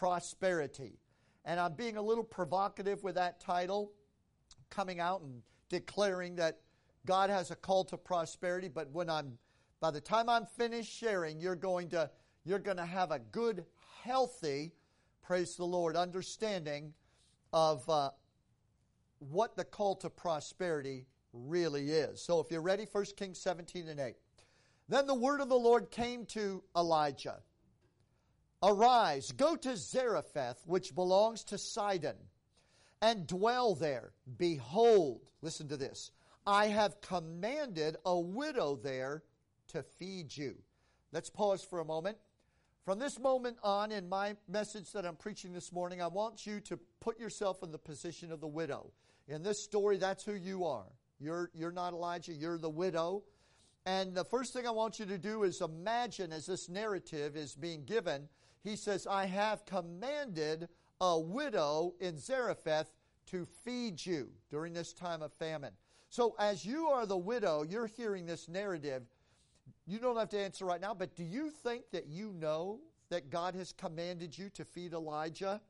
prosperity. 0.00 0.98
And 1.44 1.60
I'm 1.60 1.74
being 1.74 1.98
a 1.98 2.02
little 2.02 2.24
provocative 2.24 3.02
with 3.02 3.16
that 3.16 3.38
title, 3.38 3.92
coming 4.70 4.98
out 4.98 5.20
and 5.20 5.42
declaring 5.68 6.36
that 6.36 6.60
God 7.04 7.28
has 7.28 7.50
a 7.50 7.54
call 7.54 7.84
to 7.84 7.98
prosperity, 7.98 8.68
but 8.68 8.90
when 8.92 9.10
I'm 9.10 9.36
by 9.78 9.90
the 9.90 10.00
time 10.00 10.30
I'm 10.30 10.46
finished 10.46 10.90
sharing, 10.90 11.38
you're 11.38 11.54
going 11.54 11.90
to 11.90 12.10
you're 12.46 12.58
going 12.58 12.78
to 12.78 12.86
have 12.86 13.10
a 13.10 13.18
good, 13.18 13.66
healthy, 14.02 14.72
praise 15.20 15.54
the 15.56 15.66
Lord, 15.66 15.96
understanding 15.96 16.94
of 17.52 17.86
uh, 17.90 18.08
what 19.18 19.54
the 19.54 19.64
call 19.64 19.96
to 19.96 20.08
prosperity 20.08 21.04
really 21.34 21.90
is. 21.90 22.22
So 22.22 22.40
if 22.40 22.50
you're 22.50 22.62
ready, 22.62 22.86
1 22.90 23.04
Kings 23.18 23.38
17 23.38 23.86
and 23.88 24.00
8. 24.00 24.14
Then 24.88 25.06
the 25.06 25.14
word 25.14 25.42
of 25.42 25.50
the 25.50 25.58
Lord 25.58 25.90
came 25.90 26.24
to 26.26 26.62
Elijah 26.74 27.40
Arise, 28.62 29.32
go 29.32 29.56
to 29.56 29.76
Zarephath, 29.76 30.62
which 30.66 30.94
belongs 30.94 31.44
to 31.44 31.56
Sidon, 31.56 32.16
and 33.00 33.26
dwell 33.26 33.74
there. 33.74 34.12
Behold, 34.36 35.30
listen 35.40 35.68
to 35.68 35.76
this 35.76 36.10
I 36.46 36.66
have 36.66 37.00
commanded 37.00 37.96
a 38.04 38.18
widow 38.18 38.76
there 38.76 39.22
to 39.68 39.82
feed 39.82 40.36
you. 40.36 40.56
Let's 41.12 41.30
pause 41.30 41.62
for 41.62 41.80
a 41.80 41.84
moment. 41.84 42.18
From 42.84 42.98
this 42.98 43.18
moment 43.18 43.58
on, 43.62 43.92
in 43.92 44.08
my 44.08 44.36
message 44.48 44.92
that 44.92 45.06
I'm 45.06 45.16
preaching 45.16 45.52
this 45.52 45.72
morning, 45.72 46.00
I 46.00 46.06
want 46.06 46.46
you 46.46 46.60
to 46.60 46.78
put 47.00 47.20
yourself 47.20 47.62
in 47.62 47.70
the 47.70 47.78
position 47.78 48.32
of 48.32 48.40
the 48.40 48.48
widow. 48.48 48.90
In 49.28 49.42
this 49.42 49.62
story, 49.62 49.96
that's 49.96 50.24
who 50.24 50.34
you 50.34 50.64
are. 50.64 50.86
You're, 51.18 51.50
you're 51.54 51.72
not 51.72 51.92
Elijah, 51.92 52.32
you're 52.32 52.58
the 52.58 52.70
widow. 52.70 53.22
And 53.86 54.14
the 54.14 54.24
first 54.24 54.52
thing 54.52 54.66
I 54.66 54.70
want 54.70 54.98
you 54.98 55.06
to 55.06 55.18
do 55.18 55.42
is 55.42 55.60
imagine 55.60 56.32
as 56.32 56.46
this 56.46 56.68
narrative 56.68 57.36
is 57.36 57.54
being 57.54 57.84
given, 57.84 58.28
he 58.62 58.76
says, 58.76 59.06
I 59.06 59.26
have 59.26 59.64
commanded 59.64 60.68
a 61.00 61.18
widow 61.18 61.94
in 62.00 62.18
Zarephath 62.18 62.92
to 63.26 63.46
feed 63.64 64.04
you 64.04 64.30
during 64.50 64.72
this 64.72 64.92
time 64.92 65.22
of 65.22 65.32
famine. 65.32 65.72
So, 66.10 66.34
as 66.38 66.64
you 66.64 66.88
are 66.88 67.06
the 67.06 67.16
widow, 67.16 67.62
you're 67.62 67.86
hearing 67.86 68.26
this 68.26 68.48
narrative. 68.48 69.04
You 69.86 69.98
don't 69.98 70.16
have 70.16 70.28
to 70.30 70.38
answer 70.38 70.64
right 70.64 70.80
now, 70.80 70.92
but 70.92 71.14
do 71.14 71.24
you 71.24 71.50
think 71.50 71.84
that 71.92 72.08
you 72.08 72.32
know 72.32 72.80
that 73.08 73.30
God 73.30 73.54
has 73.54 73.72
commanded 73.72 74.36
you 74.36 74.50
to 74.50 74.64
feed 74.64 74.92
Elijah? 74.92 75.60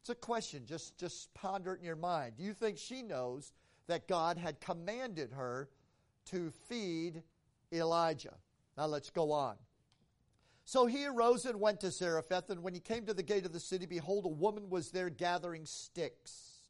It's 0.00 0.10
a 0.10 0.14
question. 0.14 0.64
Just, 0.66 0.96
just 0.98 1.32
ponder 1.34 1.74
it 1.74 1.80
in 1.80 1.84
your 1.84 1.96
mind. 1.96 2.34
Do 2.36 2.44
you 2.44 2.54
think 2.54 2.78
she 2.78 3.02
knows 3.02 3.52
that 3.88 4.08
God 4.08 4.36
had 4.36 4.60
commanded 4.60 5.32
her 5.32 5.68
to 6.26 6.50
feed 6.68 7.22
Elijah? 7.72 8.34
Now 8.76 8.86
let's 8.86 9.10
go 9.10 9.32
on. 9.32 9.56
So 10.64 10.86
he 10.86 11.06
arose 11.06 11.44
and 11.44 11.60
went 11.60 11.80
to 11.80 11.90
Zarephath, 11.90 12.50
and 12.50 12.62
when 12.62 12.74
he 12.74 12.80
came 12.80 13.06
to 13.06 13.14
the 13.14 13.22
gate 13.22 13.44
of 13.44 13.52
the 13.52 13.60
city, 13.60 13.86
behold, 13.86 14.24
a 14.24 14.28
woman 14.28 14.70
was 14.70 14.90
there 14.90 15.10
gathering 15.10 15.66
sticks. 15.66 16.62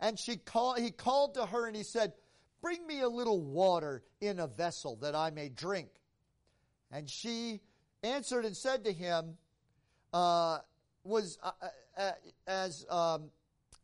And 0.00 0.18
she 0.18 0.36
call, 0.36 0.74
he 0.74 0.90
called 0.90 1.34
to 1.34 1.46
her 1.46 1.66
and 1.66 1.74
he 1.74 1.82
said, 1.82 2.12
Bring 2.60 2.86
me 2.86 3.00
a 3.00 3.08
little 3.08 3.40
water 3.40 4.02
in 4.20 4.40
a 4.40 4.46
vessel 4.46 4.96
that 4.96 5.14
I 5.14 5.30
may 5.30 5.48
drink. 5.48 5.88
And 6.90 7.08
she 7.08 7.60
answered 8.02 8.44
and 8.44 8.56
said 8.56 8.84
to 8.84 8.92
him, 8.92 9.36
uh, 10.12 10.58
was 11.04 11.38
uh, 11.42 11.50
uh, 11.62 11.66
uh, 11.96 12.12
as 12.46 12.86
um, 12.90 13.30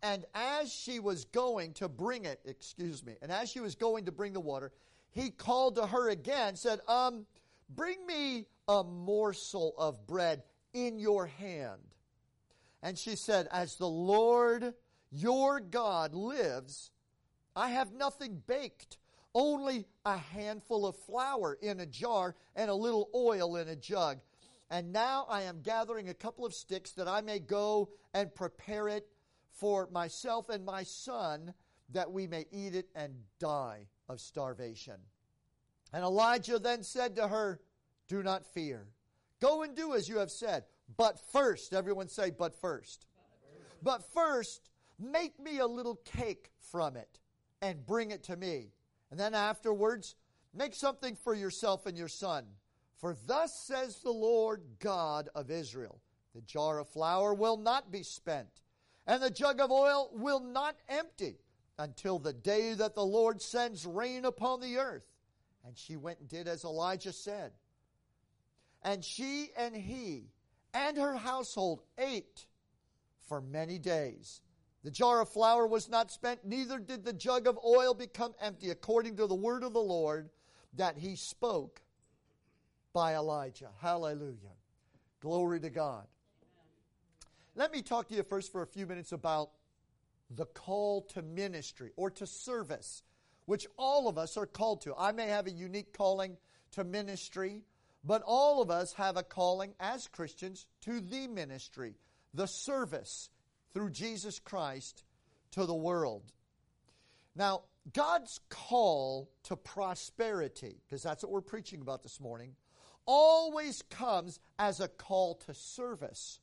and 0.03 0.25
as 0.35 0.73
she 0.73 1.01
was 1.01 1.25
going 1.27 1.73
to 1.75 1.89
bring 1.89 2.25
it, 2.25 2.41
excuse 2.45 3.05
me, 3.05 3.15
and 3.23 3.33
as 3.33 3.51
she 3.51 3.61
was 3.61 3.75
going 3.75 4.05
to 4.05 4.13
bring 4.13 4.33
the 4.33 4.41
water, 4.41 4.73
he 5.13 5.31
called 5.31 5.77
to 5.77 5.87
her 5.87 6.11
again, 6.11 6.57
said, 6.57 6.81
um, 6.89 7.27
bring 7.69 8.07
me 8.07 8.47
a 8.69 8.83
morsel 8.83 9.75
of 9.79 10.07
bread 10.07 10.43
in 10.73 10.99
your 10.99 11.27
hand. 11.27 11.81
And 12.83 12.99
she 12.99 13.17
said, 13.17 13.49
As 13.51 13.77
the 13.77 13.89
Lord 13.89 14.75
your 15.11 15.61
God 15.61 16.15
lives, 16.15 16.91
I 17.57 17.71
have 17.71 17.93
nothing 17.93 18.43
baked, 18.47 18.99
only 19.35 19.87
a 20.05 20.17
handful 20.17 20.87
of 20.87 20.97
flour 20.97 21.57
in 21.63 21.81
a 21.81 21.87
jar 21.87 22.35
and 22.55 22.71
a 22.71 22.75
little 22.75 23.11
oil 23.15 23.57
in 23.57 23.69
a 23.69 23.77
jug. 23.77 24.19
And 24.71 24.93
now 24.93 25.27
I 25.29 25.43
am 25.43 25.61
gathering 25.63 26.09
a 26.09 26.15
couple 26.15 26.45
of 26.45 26.55
sticks 26.55 26.93
that 26.93 27.09
I 27.09 27.21
may 27.21 27.39
go 27.39 27.91
and 28.13 28.35
prepare 28.35 28.89
it 28.89 29.07
for 29.53 29.89
myself 29.93 30.49
and 30.49 30.65
my 30.65 30.83
son, 30.83 31.55
that 31.91 32.11
we 32.11 32.27
may 32.27 32.47
eat 32.51 32.75
it 32.75 32.89
and 32.95 33.15
die 33.39 33.87
of 34.09 34.21
starvation. 34.21 34.97
And 35.95 36.03
Elijah 36.03 36.59
then 36.59 36.83
said 36.83 37.15
to 37.17 37.29
her, 37.29 37.61
Do 38.09 38.25
not 38.25 38.45
fear. 38.45 38.89
Go 39.41 39.63
and 39.63 39.77
do 39.77 39.95
as 39.95 40.09
you 40.09 40.19
have 40.19 40.33
said. 40.33 40.65
But 40.97 41.21
first, 41.31 41.73
everyone 41.73 42.09
say, 42.09 42.31
but 42.31 42.61
first. 42.61 43.07
But 43.81 44.03
first, 44.13 44.71
make 44.99 45.39
me 45.39 45.59
a 45.59 45.67
little 45.69 46.01
cake 46.05 46.51
from 46.59 46.97
it 46.97 47.21
and 47.63 47.87
bring 47.87 48.11
it 48.11 48.25
to 48.25 48.37
me. 48.37 48.73
And 49.13 49.21
then 49.21 49.35
afterwards, 49.35 50.17
make 50.53 50.75
something 50.75 51.15
for 51.15 51.33
yourself 51.33 51.87
and 51.87 51.97
your 51.97 52.09
son. 52.09 52.45
For 52.97 53.15
thus 53.29 53.55
says 53.55 54.01
the 54.01 54.11
Lord 54.11 54.63
God 54.81 55.29
of 55.33 55.49
Israel 55.49 56.01
The 56.35 56.41
jar 56.41 56.81
of 56.81 56.89
flour 56.89 57.33
will 57.35 57.57
not 57.57 57.93
be 57.93 58.03
spent, 58.03 58.63
and 59.07 59.23
the 59.23 59.31
jug 59.31 59.61
of 59.61 59.71
oil 59.71 60.11
will 60.13 60.41
not 60.41 60.75
empty 60.89 61.39
until 61.79 62.19
the 62.19 62.33
day 62.33 62.75
that 62.75 62.97
the 62.97 63.07
Lord 63.07 63.41
sends 63.41 63.87
rain 63.87 64.25
upon 64.25 64.61
the 64.61 64.79
earth. 64.79 65.14
And 65.67 65.77
she 65.77 65.97
went 65.97 66.21
and 66.21 66.29
did 66.29 66.47
as 66.47 66.65
Elijah 66.65 67.13
said. 67.13 67.53
And 68.83 69.05
she 69.05 69.51
and 69.57 69.75
he 69.75 70.31
and 70.75 70.97
her 70.97 71.17
household 71.17 71.83
ate 71.97 72.47
for 73.29 73.41
many 73.41 73.79
days. 73.79 74.43
The 74.83 74.91
jar 74.91 75.23
of 75.23 75.31
flour 75.31 75.67
was 75.67 75.89
not 75.89 76.11
spent, 76.11 76.45
neither 76.45 76.79
did 76.79 77.05
the 77.05 77.13
jug 77.15 77.47
of 77.47 77.59
oil 77.65 77.95
become 77.95 78.35
empty, 78.41 78.69
according 78.69 79.17
to 79.17 79.27
the 79.27 79.35
word 79.35 79.65
of 79.65 79.73
the 79.73 79.81
Lord 79.81 80.29
that 80.75 80.99
he 80.99 81.17
spoke 81.17 81.81
by 82.93 83.15
Elijah. 83.15 83.71
Hallelujah. 83.81 84.57
Glory 85.21 85.61
to 85.61 85.71
God. 85.71 86.07
Let 87.55 87.73
me 87.73 87.81
talk 87.81 88.09
to 88.09 88.15
you 88.15 88.23
first 88.23 88.53
for 88.53 88.63
a 88.63 88.67
few 88.67 88.87
minutes 88.87 89.13
about 89.13 89.51
the 90.31 90.47
call 90.47 91.03
to 91.03 91.23
ministry 91.23 91.93
or 91.97 92.11
to 92.11 92.27
service, 92.27 93.03
which 93.47 93.67
all 93.77 94.09
of 94.09 94.19
us 94.19 94.37
are 94.37 94.47
called 94.47 94.83
to. 94.83 94.95
I 94.97 95.13
may 95.13 95.27
have 95.27 95.47
a 95.47 95.53
unique 95.53 95.97
calling 95.97 96.37
to 96.73 96.85
ministry, 96.85 97.63
but 98.05 98.23
all 98.27 98.63
of 98.63 98.71
us 98.71 98.93
have 98.95 99.17
a 99.17 99.23
calling 99.23 99.75
as 99.81 100.09
Christians 100.09 100.67
to 100.83 101.01
the 101.01 101.27
ministry, 101.29 101.95
the 102.33 102.47
service 102.47 103.31
through 103.73 103.91
Jesus 103.91 104.39
Christ 104.39 105.05
to 105.53 105.67
the 105.67 105.75
world. 105.75 106.33
Now, 107.37 107.63
God's 107.93 108.41
call 108.49 109.31
to 109.45 109.57
prosperity, 109.57 110.77
because 110.87 111.03
that's 111.03 111.23
what 111.23 111.33
we're 111.33 111.41
preaching 111.43 111.81
about 111.81 112.03
this 112.03 112.21
morning, 112.21 112.55
always 113.07 113.83
comes 113.91 114.41
as 114.59 114.81
a 114.81 114.89
call 114.89 115.35
to 115.47 115.55
service 115.55 116.41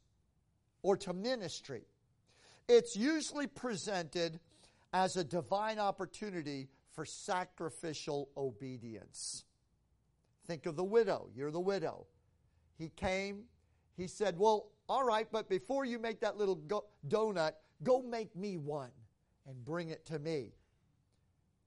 or 0.84 0.98
to 0.98 1.14
ministry. 1.14 1.84
It's 2.68 2.96
usually 2.96 3.48
presented 3.48 4.40
as 4.94 5.18
a 5.18 5.24
divine 5.24 5.80
opportunity 5.80 6.70
for 6.94 7.06
sacrificial 7.06 8.30
obedience. 8.36 9.46
Think 10.46 10.66
of 10.66 10.76
the 10.76 10.84
widow. 10.84 11.30
You're 11.36 11.52
the 11.52 11.60
widow. 11.60 12.08
He 12.78 12.90
came, 12.90 13.44
he 13.96 14.08
said, 14.08 14.38
Well, 14.38 14.72
all 14.90 15.06
right, 15.06 15.28
but 15.32 15.50
before 15.50 15.86
you 15.86 16.00
make 16.00 16.20
that 16.22 16.38
little 16.38 16.56
go- 16.56 16.86
donut, 17.08 17.54
go 17.84 18.02
make 18.02 18.36
me 18.36 18.58
one 18.58 18.92
and 19.48 19.64
bring 19.64 19.90
it 19.90 20.06
to 20.08 20.20
me. 20.20 20.54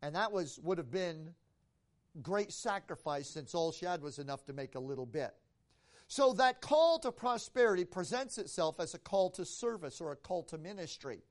And 0.02 0.14
that 0.14 0.30
was 0.30 0.60
would 0.62 0.78
have 0.78 0.90
been 0.90 1.30
great 2.22 2.52
sacrifice 2.52 3.28
since 3.28 3.54
all 3.54 3.72
she 3.72 3.86
had 3.86 4.02
was 4.02 4.18
enough 4.18 4.44
to 4.46 4.52
make 4.52 4.74
a 4.74 4.80
little 4.80 5.06
bit. 5.06 5.34
So 6.06 6.32
that 6.34 6.60
call 6.60 6.98
to 7.00 7.10
prosperity 7.10 7.84
presents 7.84 8.38
itself 8.38 8.78
as 8.78 8.94
a 8.94 8.98
call 8.98 9.30
to 9.30 9.44
service 9.44 10.00
or 10.00 10.12
a 10.12 10.16
call 10.16 10.42
to 10.44 10.58
ministry. 10.58 11.22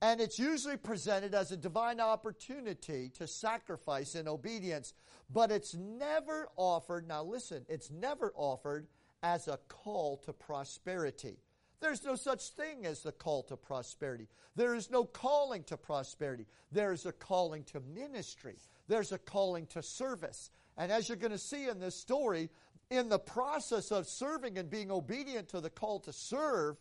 And 0.00 0.20
it's 0.20 0.38
usually 0.38 0.76
presented 0.76 1.34
as 1.34 1.50
a 1.50 1.56
divine 1.56 2.00
opportunity 2.00 3.10
to 3.18 3.26
sacrifice 3.26 4.14
in 4.14 4.28
obedience, 4.28 4.94
but 5.28 5.50
it's 5.50 5.74
never 5.74 6.48
offered, 6.56 7.08
now 7.08 7.24
listen, 7.24 7.64
it's 7.68 7.90
never 7.90 8.32
offered 8.36 8.86
as 9.22 9.48
a 9.48 9.58
call 9.68 10.18
to 10.18 10.32
prosperity. 10.32 11.38
There's 11.80 12.04
no 12.04 12.14
such 12.14 12.50
thing 12.50 12.86
as 12.86 13.02
the 13.02 13.12
call 13.12 13.42
to 13.44 13.56
prosperity. 13.56 14.28
There 14.56 14.74
is 14.74 14.90
no 14.90 15.04
calling 15.04 15.62
to 15.64 15.76
prosperity. 15.76 16.46
There 16.72 16.92
is 16.92 17.06
a 17.06 17.12
calling 17.12 17.64
to 17.64 17.80
ministry. 17.80 18.56
There's 18.88 19.12
a 19.12 19.18
calling 19.18 19.66
to 19.68 19.82
service. 19.82 20.50
And 20.76 20.90
as 20.90 21.08
you're 21.08 21.16
going 21.16 21.32
to 21.32 21.38
see 21.38 21.68
in 21.68 21.78
this 21.78 21.94
story, 21.94 22.50
in 22.90 23.08
the 23.08 23.18
process 23.18 23.92
of 23.92 24.06
serving 24.06 24.58
and 24.58 24.70
being 24.70 24.90
obedient 24.90 25.48
to 25.50 25.60
the 25.60 25.70
call 25.70 26.00
to 26.00 26.12
serve 26.12 26.76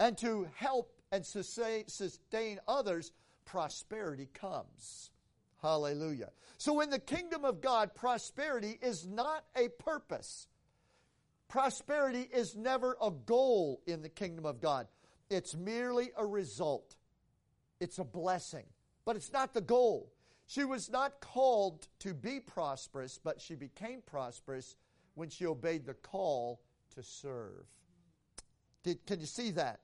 and 0.00 0.16
to 0.18 0.48
help 0.54 0.97
and 1.10 1.24
sustain 1.24 2.60
others, 2.66 3.12
prosperity 3.44 4.28
comes. 4.32 5.10
Hallelujah. 5.62 6.30
So 6.58 6.80
in 6.80 6.90
the 6.90 6.98
kingdom 6.98 7.44
of 7.44 7.60
God, 7.60 7.94
prosperity 7.94 8.78
is 8.80 9.06
not 9.06 9.44
a 9.56 9.68
purpose. 9.68 10.48
Prosperity 11.48 12.28
is 12.32 12.54
never 12.54 12.96
a 13.02 13.10
goal 13.10 13.80
in 13.86 14.02
the 14.02 14.08
kingdom 14.08 14.44
of 14.44 14.60
God, 14.60 14.86
it's 15.30 15.56
merely 15.56 16.10
a 16.16 16.24
result. 16.24 16.94
It's 17.80 17.98
a 17.98 18.04
blessing, 18.04 18.64
but 19.04 19.14
it's 19.14 19.32
not 19.32 19.54
the 19.54 19.60
goal. 19.60 20.12
She 20.46 20.64
was 20.64 20.90
not 20.90 21.20
called 21.20 21.86
to 22.00 22.12
be 22.12 22.40
prosperous, 22.40 23.20
but 23.22 23.40
she 23.40 23.54
became 23.54 24.02
prosperous 24.04 24.74
when 25.14 25.28
she 25.28 25.46
obeyed 25.46 25.86
the 25.86 25.94
call 25.94 26.60
to 26.94 27.02
serve. 27.02 27.66
Did, 28.82 29.06
can 29.06 29.20
you 29.20 29.26
see 29.26 29.52
that? 29.52 29.80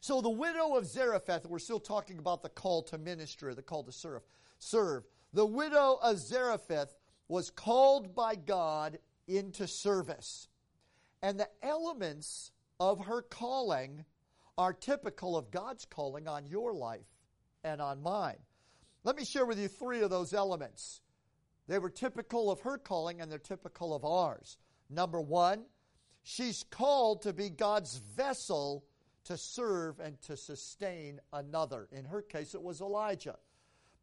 So 0.00 0.22
the 0.22 0.30
widow 0.30 0.76
of 0.76 0.86
Zarephath, 0.86 1.46
we're 1.46 1.58
still 1.58 1.80
talking 1.80 2.18
about 2.18 2.42
the 2.42 2.48
call 2.48 2.82
to 2.84 2.98
minister, 2.98 3.54
the 3.54 3.62
call 3.62 3.84
to 3.84 3.92
serve. 3.92 4.22
Serve. 4.58 5.04
The 5.34 5.46
widow 5.46 5.98
of 6.02 6.18
Zarephath 6.18 6.94
was 7.28 7.50
called 7.50 8.14
by 8.14 8.34
God 8.34 8.98
into 9.28 9.68
service. 9.68 10.48
And 11.22 11.38
the 11.38 11.48
elements 11.62 12.50
of 12.80 13.04
her 13.04 13.22
calling 13.22 14.04
are 14.56 14.72
typical 14.72 15.36
of 15.36 15.50
God's 15.50 15.84
calling 15.84 16.26
on 16.26 16.46
your 16.46 16.72
life 16.72 17.06
and 17.62 17.80
on 17.80 18.02
mine. 18.02 18.38
Let 19.04 19.16
me 19.16 19.24
share 19.24 19.46
with 19.46 19.58
you 19.58 19.68
three 19.68 20.00
of 20.00 20.10
those 20.10 20.32
elements. 20.32 21.02
They 21.68 21.78
were 21.78 21.90
typical 21.90 22.50
of 22.50 22.60
her 22.60 22.78
calling 22.78 23.20
and 23.20 23.30
they're 23.30 23.38
typical 23.38 23.94
of 23.94 24.04
ours. 24.04 24.56
Number 24.88 25.20
one, 25.20 25.64
she's 26.22 26.64
called 26.70 27.22
to 27.22 27.32
be 27.32 27.50
God's 27.50 27.98
vessel 27.98 28.84
to 29.24 29.36
serve 29.36 30.00
and 30.00 30.20
to 30.22 30.36
sustain 30.36 31.20
another. 31.32 31.88
In 31.92 32.04
her 32.04 32.22
case, 32.22 32.54
it 32.54 32.62
was 32.62 32.80
Elijah. 32.80 33.36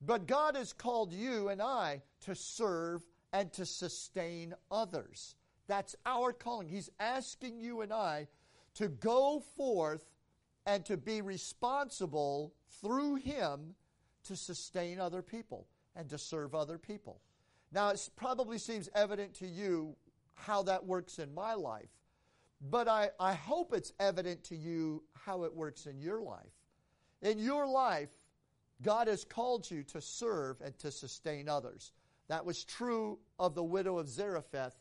But 0.02 0.28
God 0.28 0.56
has 0.56 0.74
called 0.74 1.12
you 1.12 1.50
and 1.50 1.62
I 1.62 2.04
to 2.22 2.36
serve 2.36 3.04
and 3.34 3.52
to 3.54 3.66
sustain 3.66 4.54
others. 4.72 5.36
That's 5.68 5.96
our 6.06 6.31
calling. 6.31 6.69
He's 6.69 6.90
asking 7.00 7.60
you 7.60 7.81
and 7.81 7.92
I 7.92 8.28
to 8.75 8.88
go 8.88 9.44
forth 9.56 10.06
and 10.66 10.86
to 10.86 10.98
be 10.98 11.22
responsible 11.22 12.54
through 12.81 13.16
Him 13.16 13.75
to 14.25 14.36
sustain 14.36 15.00
other 15.00 15.22
people 15.22 15.68
and 15.96 16.10
to 16.10 16.18
serve 16.18 16.54
other 16.54 16.78
people. 16.78 17.22
Now, 17.72 17.90
it 17.90 18.10
probably 18.16 18.60
seems 18.60 18.90
evident 18.94 19.34
to 19.36 19.48
you 19.48 19.96
how 20.36 20.63
that 20.63 20.86
works 20.86 21.20
in 21.20 21.34
my 21.34 21.54
life, 21.54 21.90
but 22.62 22.88
I, 22.88 23.09
I 23.19 23.33
hope 23.33 23.74
it's 23.74 23.94
evident 24.00 24.44
to 24.45 24.56
you 24.56 25.04
how 25.13 25.44
it 25.44 25.54
works 25.54 25.86
in 25.86 26.00
your 26.00 26.21
life. 26.21 26.54
In 27.21 27.39
your 27.39 27.68
life, 27.68 28.09
God 28.81 29.07
has 29.07 29.24
called 29.24 29.69
you 29.69 29.83
to 29.83 30.01
serve 30.01 30.62
and 30.62 30.77
to 30.80 30.92
sustain 30.92 31.50
others. 31.50 31.92
That 32.27 32.45
was 32.45 32.63
true 32.63 33.19
of 33.39 33.56
the 33.56 33.63
widow 33.63 33.98
of 33.98 34.09
Zarephath, 34.09 34.77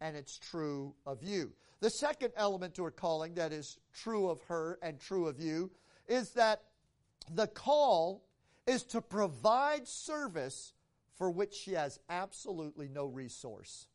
and 0.00 0.16
it's 0.16 0.38
true 0.38 0.94
of 1.06 1.22
you. 1.22 1.52
The 1.80 1.90
second 1.90 2.32
element 2.36 2.74
to 2.74 2.84
her 2.84 2.90
calling 2.90 3.34
that 3.34 3.52
is 3.52 3.78
true 3.92 4.28
of 4.28 4.42
her 4.42 4.78
and 4.82 5.00
true 5.00 5.26
of 5.26 5.40
you 5.40 5.70
is 6.06 6.30
that 6.30 6.62
the 7.32 7.46
call 7.46 8.24
is 8.66 8.82
to 8.84 9.00
provide 9.00 9.88
service 9.88 10.74
for 11.16 11.30
which 11.30 11.54
she 11.54 11.72
has 11.72 11.98
absolutely 12.08 12.88
no 12.88 13.06
resource. 13.06 13.86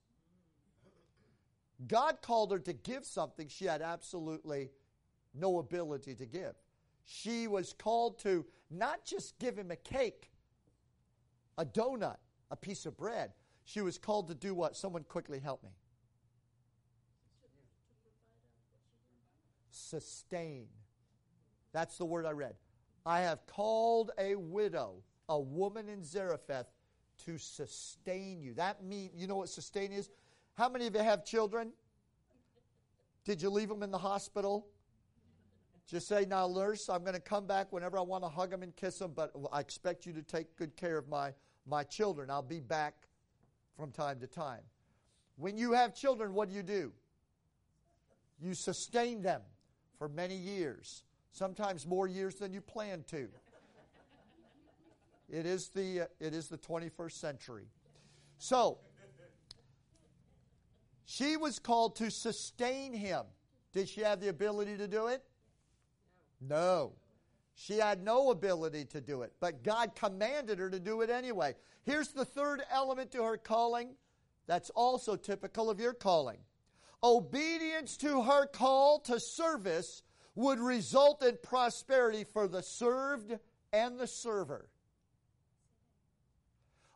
God 1.88 2.22
called 2.22 2.52
her 2.52 2.60
to 2.60 2.74
give 2.74 3.06
something 3.06 3.48
she 3.48 3.66
had 3.66 3.82
absolutely 3.82 4.72
no 5.34 5.60
ability 5.60 6.16
to 6.16 6.26
give. 6.26 6.54
She 7.04 7.48
was 7.48 7.74
called 7.74 8.20
to 8.20 8.46
not 8.72 9.04
just 9.06 9.38
give 9.40 9.58
him 9.58 9.72
a 9.72 9.76
cake, 9.76 10.32
a 11.58 11.66
donut, 11.66 12.18
a 12.50 12.56
piece 12.56 12.86
of 12.86 12.98
bread. 12.98 13.34
She 13.64 13.82
was 13.82 13.98
called 13.98 14.28
to 14.30 14.36
do 14.36 14.54
what? 14.54 14.76
Someone 14.76 15.04
quickly 15.04 15.40
help 15.40 15.64
me. 15.64 15.72
Sustain. 19.70 20.68
That's 21.74 21.98
the 21.98 22.06
word 22.06 22.26
I 22.26 22.32
read. 22.32 22.56
I 23.06 23.22
have 23.22 23.46
called 23.46 24.12
a 24.18 24.36
widow, 24.36 25.04
a 25.30 25.40
woman 25.40 25.90
in 25.90 26.04
Zarephath, 26.04 26.68
to 27.26 27.38
sustain 27.38 28.42
you. 28.42 28.54
That 28.54 28.84
means, 28.84 29.12
you 29.16 29.28
know 29.28 29.36
what 29.36 29.50
sustain 29.50 29.92
is? 29.92 30.10
How 30.56 30.70
many 30.70 30.88
of 30.88 30.96
you 30.96 31.02
have 31.02 31.26
children? 31.26 31.74
Did 33.26 33.42
you 33.42 33.50
leave 33.50 33.68
them 33.68 33.84
in 33.84 33.92
the 33.92 33.98
hospital? 33.98 34.68
Just 35.86 36.08
say, 36.08 36.26
now, 36.26 36.48
nurse, 36.48 36.90
I'm 36.90 37.02
going 37.02 37.14
to 37.14 37.20
come 37.20 37.46
back 37.46 37.72
whenever 37.72 37.98
I 37.98 38.02
want 38.02 38.24
to 38.24 38.30
hug 38.30 38.52
them 38.52 38.64
and 38.64 38.76
kiss 38.76 38.98
them, 38.98 39.12
but 39.16 39.32
I 39.52 39.60
expect 39.60 40.06
you 40.06 40.14
to 40.14 40.22
take 40.22 40.56
good 40.56 40.76
care 40.76 40.98
of 40.98 41.08
my, 41.10 41.34
my 41.68 41.84
children. 41.84 42.30
I'll 42.32 42.42
be 42.42 42.60
back 42.60 42.96
from 43.78 43.92
time 43.92 44.20
to 44.22 44.28
time. 44.28 44.62
When 45.36 45.58
you 45.58 45.74
have 45.74 45.94
children, 45.94 46.34
what 46.34 46.50
do 46.50 46.56
you 46.56 46.64
do? 46.64 46.94
You 48.40 48.54
sustain 48.54 49.22
them 49.22 49.42
for 50.00 50.08
many 50.08 50.36
years, 50.36 51.04
sometimes 51.32 51.86
more 51.86 52.08
years 52.08 52.36
than 52.36 52.54
you 52.54 52.62
plan 52.62 53.04
to. 53.10 53.28
It 55.30 55.46
is 55.46 55.70
the, 55.70 56.08
it 56.20 56.34
is 56.34 56.48
the 56.48 56.58
21st 56.58 57.12
century. 57.12 57.68
So, 58.38 58.80
she 61.06 61.38
was 61.38 61.60
called 61.60 61.96
to 61.98 62.10
sustain 62.10 62.94
him. 62.94 63.24
Did 63.74 63.88
she 63.88 64.02
have 64.02 64.20
the 64.20 64.30
ability 64.30 64.78
to 64.78 64.88
do 64.88 65.08
it? 65.08 65.24
No. 66.42 66.94
She 67.54 67.78
had 67.78 68.04
no 68.04 68.32
ability 68.32 68.86
to 68.86 69.00
do 69.00 69.22
it, 69.22 69.32
but 69.40 69.64
God 69.64 69.96
commanded 69.96 70.60
her 70.60 70.70
to 70.70 70.80
do 70.80 71.02
it 71.02 71.10
anyway. 71.10 71.56
Here's 71.84 72.10
the 72.10 72.26
third 72.26 72.64
element 72.72 73.12
to 73.12 73.24
her 73.24 73.38
calling 73.38 73.96
that's 74.48 74.70
also 74.72 75.16
typical 75.16 75.70
of 75.70 75.80
your 75.80 75.94
calling. 75.94 76.40
Obedience 77.04 77.98
to 77.98 78.24
her 78.24 78.46
call 78.46 79.00
to 79.02 79.20
service 79.20 80.04
would 80.34 80.60
result 80.60 81.24
in 81.24 81.38
prosperity 81.42 82.24
for 82.24 82.48
the 82.48 82.62
served 82.62 83.38
and 83.72 83.98
the 83.98 84.08
server. 84.08 84.70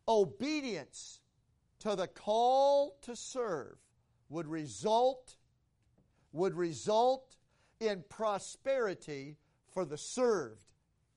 Obedience 0.08 1.22
to 1.80 1.96
the 1.96 2.08
call 2.08 2.98
to 3.04 3.16
serve 3.16 3.78
would 4.30 4.48
result 4.48 5.36
would 6.32 6.54
result 6.54 7.36
in 7.80 8.04
prosperity 8.10 9.38
for 9.74 9.84
the 9.86 9.98
served 9.98 10.64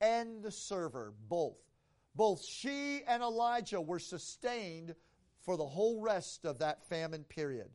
and 0.00 0.42
the 0.42 0.50
server, 0.50 1.12
both. 1.28 1.58
Both 2.14 2.44
she 2.44 3.02
and 3.06 3.22
Elijah 3.22 3.80
were 3.80 3.98
sustained 3.98 4.94
for 5.40 5.56
the 5.56 5.66
whole 5.66 6.00
rest 6.00 6.44
of 6.44 6.58
that 6.58 6.84
famine 6.84 7.24
period. 7.24 7.68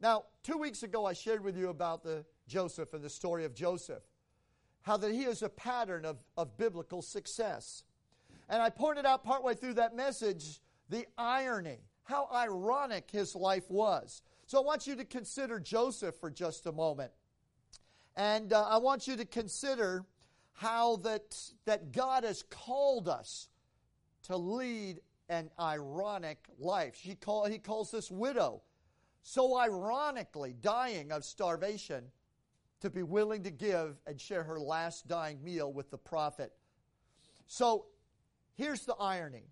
Now, 0.00 0.24
two 0.42 0.56
weeks 0.56 0.82
ago, 0.82 1.06
I 1.06 1.12
shared 1.12 1.44
with 1.44 1.56
you 1.56 1.68
about 1.68 2.02
the 2.02 2.24
Joseph 2.48 2.94
and 2.94 3.02
the 3.02 3.10
story 3.10 3.44
of 3.44 3.54
Joseph, 3.54 4.02
how 4.82 4.96
that 4.96 5.12
he 5.12 5.22
is 5.24 5.42
a 5.42 5.48
pattern 5.48 6.04
of, 6.04 6.18
of 6.36 6.56
biblical 6.56 7.02
success. 7.02 7.84
And 8.48 8.62
I 8.62 8.70
pointed 8.70 9.04
out 9.04 9.24
partway 9.24 9.54
through 9.54 9.74
that 9.74 9.94
message 9.94 10.60
the 10.88 11.06
irony, 11.16 11.78
how 12.04 12.28
ironic 12.32 13.10
his 13.10 13.36
life 13.36 13.70
was. 13.70 14.22
So 14.50 14.58
I 14.58 14.62
want 14.62 14.88
you 14.88 14.96
to 14.96 15.04
consider 15.04 15.60
Joseph 15.60 16.16
for 16.16 16.28
just 16.28 16.66
a 16.66 16.72
moment. 16.72 17.12
And 18.16 18.52
uh, 18.52 18.64
I 18.64 18.78
want 18.78 19.06
you 19.06 19.14
to 19.14 19.24
consider 19.24 20.04
how 20.54 20.96
that, 21.04 21.40
that 21.66 21.92
God 21.92 22.24
has 22.24 22.42
called 22.50 23.08
us 23.08 23.48
to 24.24 24.36
lead 24.36 25.02
an 25.28 25.50
ironic 25.60 26.48
life. 26.58 27.00
Call, 27.20 27.44
he 27.44 27.58
calls 27.58 27.92
this 27.92 28.10
widow, 28.10 28.62
so 29.22 29.56
ironically 29.56 30.56
dying 30.60 31.12
of 31.12 31.24
starvation, 31.24 32.06
to 32.80 32.90
be 32.90 33.04
willing 33.04 33.44
to 33.44 33.52
give 33.52 34.00
and 34.04 34.20
share 34.20 34.42
her 34.42 34.58
last 34.58 35.06
dying 35.06 35.44
meal 35.44 35.72
with 35.72 35.92
the 35.92 35.98
prophet. 35.98 36.52
So 37.46 37.84
here's 38.56 38.84
the 38.84 38.96
irony. 38.96 39.44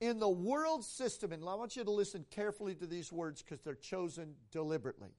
In 0.00 0.18
the 0.18 0.28
world 0.28 0.84
system, 0.84 1.32
and 1.32 1.42
I 1.46 1.54
want 1.54 1.76
you 1.76 1.84
to 1.84 1.90
listen 1.90 2.24
carefully 2.30 2.74
to 2.76 2.86
these 2.86 3.12
words 3.12 3.42
because 3.42 3.60
they're 3.60 3.74
chosen 3.74 4.34
deliberately. 4.50 5.10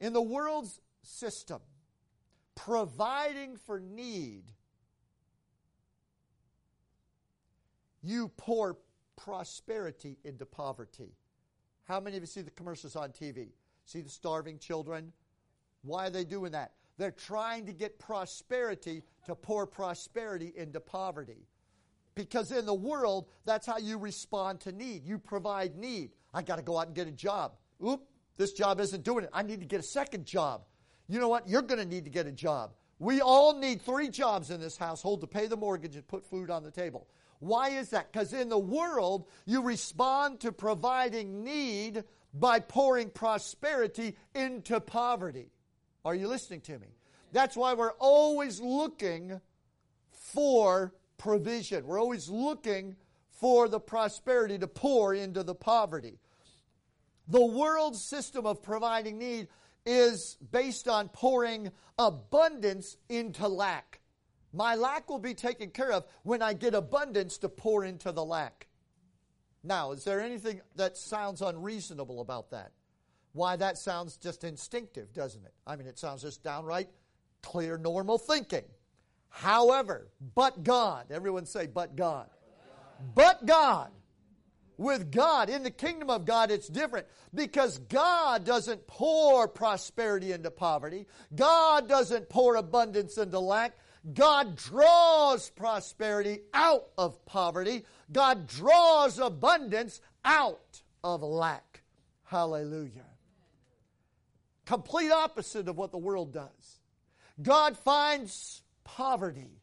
In 0.00 0.12
the 0.12 0.22
world's 0.22 0.80
system, 1.02 1.60
providing 2.56 3.56
for 3.56 3.78
need, 3.78 4.44
you 8.02 8.28
pour 8.36 8.78
prosperity 9.16 10.18
into 10.24 10.44
poverty. 10.44 11.14
How 11.84 12.00
many 12.00 12.16
of 12.16 12.22
you 12.22 12.26
see 12.26 12.42
the 12.42 12.50
commercials 12.50 12.96
on 12.96 13.10
TV? 13.10 13.50
See 13.84 14.00
the 14.00 14.10
starving 14.10 14.58
children? 14.58 15.12
Why 15.82 16.06
are 16.06 16.10
they 16.10 16.24
doing 16.24 16.52
that? 16.52 16.72
They're 16.96 17.10
trying 17.10 17.66
to 17.66 17.72
get 17.72 17.98
prosperity 17.98 19.02
to 19.26 19.34
pour 19.34 19.66
prosperity 19.66 20.52
into 20.56 20.80
poverty. 20.80 21.46
Because 22.14 22.52
in 22.52 22.66
the 22.66 22.74
world, 22.74 23.28
that's 23.44 23.66
how 23.66 23.78
you 23.78 23.98
respond 23.98 24.60
to 24.60 24.72
need. 24.72 25.04
You 25.04 25.18
provide 25.18 25.76
need. 25.76 26.10
I 26.32 26.42
got 26.42 26.56
to 26.56 26.62
go 26.62 26.78
out 26.78 26.86
and 26.86 26.94
get 26.94 27.08
a 27.08 27.12
job. 27.12 27.54
Oop, 27.84 28.02
this 28.36 28.52
job 28.52 28.80
isn't 28.80 29.04
doing 29.04 29.24
it. 29.24 29.30
I 29.32 29.42
need 29.42 29.60
to 29.60 29.66
get 29.66 29.80
a 29.80 29.84
second 29.84 30.24
job 30.24 30.62
you 31.08 31.20
know 31.20 31.28
what? 31.28 31.48
You're 31.48 31.62
going 31.62 31.80
to 31.80 31.86
need 31.86 32.04
to 32.04 32.10
get 32.10 32.26
a 32.26 32.32
job. 32.32 32.72
We 32.98 33.20
all 33.20 33.58
need 33.58 33.82
three 33.82 34.08
jobs 34.08 34.50
in 34.50 34.60
this 34.60 34.76
household 34.76 35.20
to 35.20 35.26
pay 35.26 35.46
the 35.46 35.56
mortgage 35.56 35.96
and 35.96 36.06
put 36.06 36.24
food 36.24 36.50
on 36.50 36.62
the 36.62 36.70
table. 36.70 37.06
Why 37.40 37.70
is 37.70 37.90
that? 37.90 38.10
Because 38.10 38.32
in 38.32 38.48
the 38.48 38.58
world, 38.58 39.26
you 39.44 39.62
respond 39.62 40.40
to 40.40 40.52
providing 40.52 41.44
need 41.44 42.04
by 42.32 42.60
pouring 42.60 43.10
prosperity 43.10 44.16
into 44.34 44.80
poverty. 44.80 45.50
Are 46.04 46.14
you 46.14 46.28
listening 46.28 46.62
to 46.62 46.78
me? 46.78 46.88
That's 47.32 47.56
why 47.56 47.74
we're 47.74 47.92
always 47.98 48.60
looking 48.60 49.40
for 50.12 50.94
provision. 51.18 51.86
We're 51.86 52.00
always 52.00 52.28
looking 52.28 52.96
for 53.30 53.68
the 53.68 53.80
prosperity 53.80 54.58
to 54.58 54.66
pour 54.66 55.14
into 55.14 55.42
the 55.42 55.54
poverty. 55.54 56.18
The 57.28 57.44
world's 57.44 58.02
system 58.02 58.46
of 58.46 58.62
providing 58.62 59.18
need 59.18 59.48
is 59.86 60.36
based 60.50 60.88
on 60.88 61.08
pouring 61.08 61.70
abundance 61.98 62.96
into 63.08 63.48
lack. 63.48 64.00
My 64.52 64.76
lack 64.76 65.10
will 65.10 65.18
be 65.18 65.34
taken 65.34 65.70
care 65.70 65.92
of 65.92 66.04
when 66.22 66.42
I 66.42 66.52
get 66.52 66.74
abundance 66.74 67.38
to 67.38 67.48
pour 67.48 67.84
into 67.84 68.12
the 68.12 68.24
lack. 68.24 68.68
Now, 69.62 69.92
is 69.92 70.04
there 70.04 70.20
anything 70.20 70.60
that 70.76 70.96
sounds 70.96 71.42
unreasonable 71.42 72.20
about 72.20 72.50
that? 72.50 72.72
Why, 73.32 73.56
that 73.56 73.78
sounds 73.78 74.16
just 74.16 74.44
instinctive, 74.44 75.12
doesn't 75.12 75.44
it? 75.44 75.54
I 75.66 75.74
mean, 75.74 75.88
it 75.88 75.98
sounds 75.98 76.22
just 76.22 76.44
downright 76.44 76.88
clear, 77.42 77.76
normal 77.76 78.18
thinking. 78.18 78.64
However, 79.34 80.06
but 80.36 80.62
God, 80.62 81.06
everyone 81.10 81.44
say, 81.44 81.66
but 81.66 81.96
God. 81.96 82.28
But 83.16 83.44
God. 83.44 83.90
With 84.76 85.10
God, 85.10 85.50
in 85.50 85.64
the 85.64 85.72
kingdom 85.72 86.08
of 86.08 86.24
God, 86.24 86.52
it's 86.52 86.68
different 86.68 87.08
because 87.34 87.78
God 87.78 88.44
doesn't 88.44 88.86
pour 88.86 89.48
prosperity 89.48 90.30
into 90.30 90.52
poverty. 90.52 91.06
God 91.34 91.88
doesn't 91.88 92.28
pour 92.28 92.54
abundance 92.54 93.18
into 93.18 93.40
lack. 93.40 93.76
God 94.12 94.54
draws 94.54 95.50
prosperity 95.50 96.40
out 96.52 96.86
of 96.96 97.24
poverty. 97.26 97.84
God 98.12 98.46
draws 98.46 99.18
abundance 99.18 100.00
out 100.24 100.80
of 101.02 101.22
lack. 101.22 101.82
Hallelujah. 102.22 103.06
Complete 104.64 105.10
opposite 105.10 105.68
of 105.68 105.76
what 105.76 105.90
the 105.90 105.98
world 105.98 106.32
does. 106.32 106.80
God 107.42 107.76
finds 107.76 108.62
poverty 108.84 109.60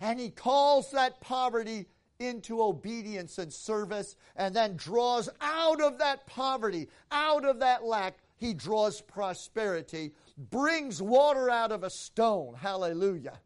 and 0.00 0.18
he 0.18 0.30
calls 0.30 0.90
that 0.90 1.20
poverty 1.20 1.86
into 2.18 2.62
obedience 2.62 3.38
and 3.38 3.52
service 3.52 4.16
and 4.36 4.54
then 4.54 4.76
draws 4.76 5.28
out 5.40 5.80
of 5.80 5.98
that 5.98 6.26
poverty, 6.26 6.88
out 7.10 7.44
of 7.44 7.60
that 7.60 7.84
lack, 7.84 8.18
he 8.36 8.54
draws 8.54 9.00
prosperity, 9.00 10.12
brings 10.50 11.00
water 11.00 11.48
out 11.50 11.72
of 11.72 11.84
a 11.84 11.90
stone. 11.90 12.54
Hallelujah 12.54 13.38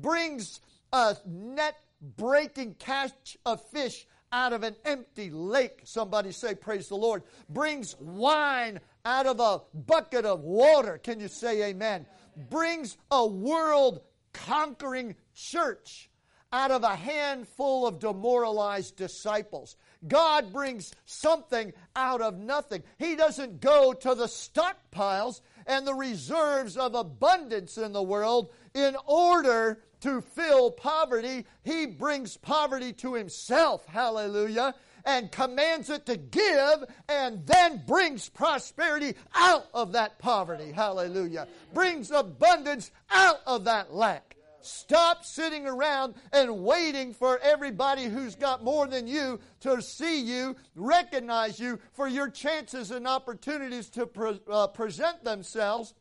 brings 0.00 0.60
a 0.92 1.16
net 1.26 1.76
breaking 2.16 2.74
catch 2.74 3.36
of 3.46 3.62
fish 3.70 4.06
out 4.32 4.52
of 4.52 4.62
an 4.62 4.76
empty 4.84 5.30
lake. 5.30 5.80
Somebody 5.84 6.32
say, 6.32 6.54
Praise 6.54 6.88
the 6.88 6.96
Lord. 6.96 7.22
Brings 7.48 7.96
wine 7.98 8.80
out 9.04 9.26
of 9.26 9.40
a 9.40 9.60
bucket 9.86 10.24
of 10.24 10.42
water. 10.42 10.98
Can 10.98 11.20
you 11.20 11.28
say 11.28 11.70
amen? 11.70 12.06
Brings 12.48 12.96
a 13.10 13.26
world 13.26 14.00
conquering 14.32 15.16
church 15.34 16.10
out 16.52 16.70
of 16.70 16.82
a 16.82 16.96
handful 16.96 17.86
of 17.86 18.00
demoralized 18.00 18.96
disciples. 18.96 19.76
God 20.06 20.52
brings 20.52 20.92
something 21.04 21.72
out 21.94 22.20
of 22.20 22.38
nothing. 22.38 22.82
He 22.98 23.14
doesn't 23.16 23.60
go 23.60 23.92
to 23.92 24.14
the 24.14 24.26
stockpiles 24.26 25.40
and 25.66 25.86
the 25.86 25.94
reserves 25.94 26.76
of 26.76 26.94
abundance 26.94 27.78
in 27.78 27.92
the 27.92 28.02
world 28.02 28.52
in 28.74 28.96
order 29.06 29.82
to 30.00 30.20
fill 30.20 30.70
poverty. 30.70 31.46
He 31.62 31.86
brings 31.86 32.36
poverty 32.36 32.92
to 32.94 33.14
himself. 33.14 33.86
Hallelujah. 33.86 34.74
And 35.04 35.30
commands 35.32 35.90
it 35.90 36.06
to 36.06 36.16
give 36.16 36.84
and 37.08 37.46
then 37.46 37.82
brings 37.86 38.28
prosperity 38.28 39.14
out 39.34 39.66
of 39.74 39.92
that 39.92 40.18
poverty. 40.18 40.72
Hallelujah. 40.72 41.48
Brings 41.74 42.10
abundance 42.10 42.90
out 43.10 43.40
of 43.46 43.64
that 43.64 43.92
lack. 43.94 44.36
Stop 44.62 45.24
sitting 45.24 45.66
around 45.66 46.14
and 46.32 46.62
waiting 46.62 47.14
for 47.14 47.38
everybody 47.38 48.04
who's 48.04 48.34
got 48.34 48.62
more 48.62 48.86
than 48.86 49.06
you 49.06 49.40
to 49.60 49.80
see 49.80 50.20
you, 50.20 50.54
recognize 50.74 51.58
you 51.58 51.78
for 51.92 52.06
your 52.06 52.28
chances 52.28 52.90
and 52.90 53.06
opportunities 53.06 53.88
to 53.90 54.06
pre- 54.06 54.40
uh, 54.50 54.66
present 54.66 55.24
themselves. 55.24 55.94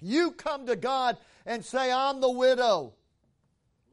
You 0.00 0.30
come 0.30 0.66
to 0.66 0.76
God 0.76 1.18
and 1.44 1.64
say, 1.64 1.92
I'm 1.92 2.20
the 2.20 2.30
widow 2.30 2.94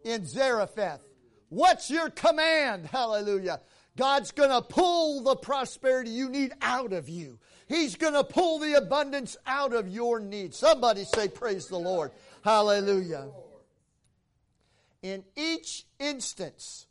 in 0.05 0.25
Zarephath. 0.25 1.01
What's 1.49 1.89
your 1.89 2.09
command? 2.09 2.85
Hallelujah. 2.87 3.61
God's 3.97 4.31
going 4.31 4.51
to 4.51 4.61
pull 4.61 5.23
the 5.23 5.35
prosperity 5.35 6.11
you 6.11 6.29
need 6.29 6.53
out 6.61 6.93
of 6.93 7.09
you. 7.09 7.39
He's 7.67 7.95
going 7.95 8.13
to 8.13 8.23
pull 8.23 8.59
the 8.59 8.75
abundance 8.75 9.35
out 9.45 9.73
of 9.73 9.89
your 9.89 10.19
need. 10.19 10.53
Somebody 10.53 11.03
say, 11.03 11.27
Praise 11.27 11.67
the 11.67 11.79
Lord. 11.79 12.11
Hallelujah. 12.43 13.27
In 15.01 15.23
each 15.35 15.85
instance, 15.99 16.85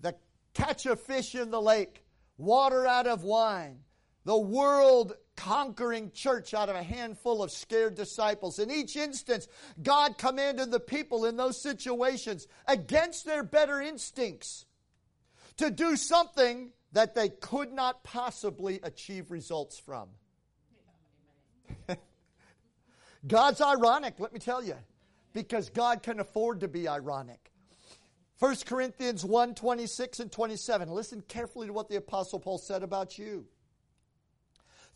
the 0.00 0.14
catch 0.54 0.86
of 0.86 1.00
fish 1.00 1.34
in 1.34 1.50
the 1.50 1.60
lake, 1.60 2.04
water 2.38 2.86
out 2.86 3.06
of 3.06 3.24
wine, 3.24 3.80
the 4.24 4.38
world 4.38 5.14
conquering 5.36 6.10
church 6.12 6.54
out 6.54 6.68
of 6.68 6.76
a 6.76 6.82
handful 6.82 7.42
of 7.42 7.50
scared 7.50 7.94
disciples. 7.94 8.58
In 8.58 8.70
each 8.70 8.96
instance, 8.96 9.48
God 9.82 10.18
commanded 10.18 10.70
the 10.70 10.80
people 10.80 11.24
in 11.24 11.36
those 11.36 11.60
situations 11.60 12.46
against 12.66 13.24
their 13.24 13.42
better 13.42 13.80
instincts 13.80 14.66
to 15.58 15.70
do 15.70 15.96
something 15.96 16.72
that 16.92 17.14
they 17.14 17.28
could 17.28 17.72
not 17.72 18.02
possibly 18.04 18.80
achieve 18.82 19.30
results 19.30 19.78
from. 19.78 20.08
God's 23.26 23.60
ironic, 23.60 24.14
let 24.18 24.32
me 24.32 24.38
tell 24.38 24.62
you, 24.62 24.76
because 25.32 25.68
God 25.70 26.02
can 26.02 26.20
afford 26.20 26.60
to 26.60 26.68
be 26.68 26.88
ironic. 26.88 27.52
1 28.38 28.56
Corinthians 28.66 29.24
1 29.24 29.54
26 29.54 30.20
and 30.20 30.30
27. 30.30 30.90
Listen 30.90 31.22
carefully 31.22 31.68
to 31.68 31.72
what 31.72 31.88
the 31.88 31.96
Apostle 31.96 32.38
Paul 32.38 32.58
said 32.58 32.82
about 32.82 33.18
you. 33.18 33.46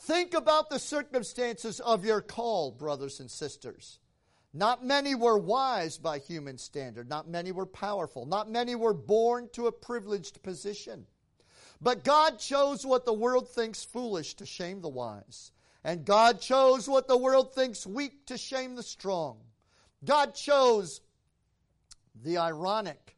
Think 0.01 0.35
about 0.35 0.71
the 0.71 0.79
circumstances 0.79 1.81
of 1.81 2.05
your 2.05 2.21
call, 2.21 2.71
brothers 2.71 3.21
and 3.21 3.31
sisters. 3.31 4.00
Not 4.53 4.85
many 4.85 5.15
were 5.15 5.39
wise 5.39 5.97
by 5.97 6.19
human 6.19 6.59
standard. 6.59 7.09
Not 7.09 7.29
many 7.29 7.53
were 7.53 7.67
powerful. 7.67 8.27
Not 8.27 8.51
many 8.51 8.75
were 8.75 8.95
born 8.95 9.49
to 9.53 9.69
a 9.69 9.73
privileged 9.73 10.43
position. 10.43 11.07
But 11.81 12.05
God 12.05 12.39
chose 12.39 12.85
what 12.85 13.07
the 13.07 13.13
world 13.13 13.49
thinks 13.49 13.85
foolish 13.85 14.35
to 14.35 14.47
shame 14.47 14.81
the 14.81 14.89
wise. 14.89 15.53
And 15.85 16.05
God 16.05 16.41
chose 16.41 16.89
what 16.89 17.09
the 17.09 17.17
world 17.17 17.55
thinks 17.55 17.87
weak 17.87 18.27
to 18.27 18.37
shame 18.37 18.75
the 18.75 18.83
strong. 18.83 19.39
God 20.05 20.35
chose 20.35 21.01
the 22.23 22.39
ironic, 22.39 23.17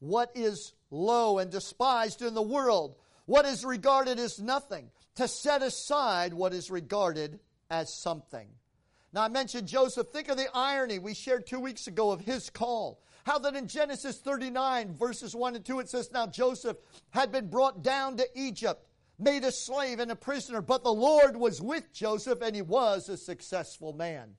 what 0.00 0.30
is 0.34 0.74
low 0.90 1.38
and 1.38 1.50
despised 1.50 2.22
in 2.22 2.34
the 2.34 2.42
world, 2.42 2.96
what 3.26 3.46
is 3.46 3.64
regarded 3.64 4.18
as 4.18 4.38
nothing, 4.38 4.90
to 5.16 5.26
set 5.26 5.62
aside 5.62 6.32
what 6.34 6.52
is 6.52 6.70
regarded 6.70 7.40
as 7.70 7.92
something. 7.92 8.48
Now, 9.12 9.22
I 9.22 9.28
mentioned 9.28 9.68
Joseph. 9.68 10.08
Think 10.08 10.28
of 10.28 10.36
the 10.36 10.48
irony 10.54 10.98
we 10.98 11.14
shared 11.14 11.46
two 11.46 11.60
weeks 11.60 11.86
ago 11.86 12.10
of 12.10 12.20
his 12.20 12.50
call. 12.50 13.00
How 13.24 13.38
that 13.38 13.56
in 13.56 13.66
Genesis 13.66 14.18
39, 14.18 14.94
verses 14.94 15.34
1 15.34 15.56
and 15.56 15.64
2, 15.64 15.80
it 15.80 15.88
says, 15.88 16.10
Now 16.12 16.26
Joseph 16.26 16.76
had 17.10 17.32
been 17.32 17.48
brought 17.48 17.82
down 17.82 18.16
to 18.18 18.26
Egypt, 18.34 18.86
made 19.18 19.44
a 19.44 19.52
slave 19.52 19.98
and 19.98 20.10
a 20.10 20.16
prisoner, 20.16 20.62
but 20.62 20.84
the 20.84 20.92
Lord 20.92 21.36
was 21.36 21.60
with 21.60 21.92
Joseph, 21.92 22.40
and 22.42 22.54
he 22.54 22.62
was 22.62 23.08
a 23.08 23.16
successful 23.16 23.92
man. 23.92 24.34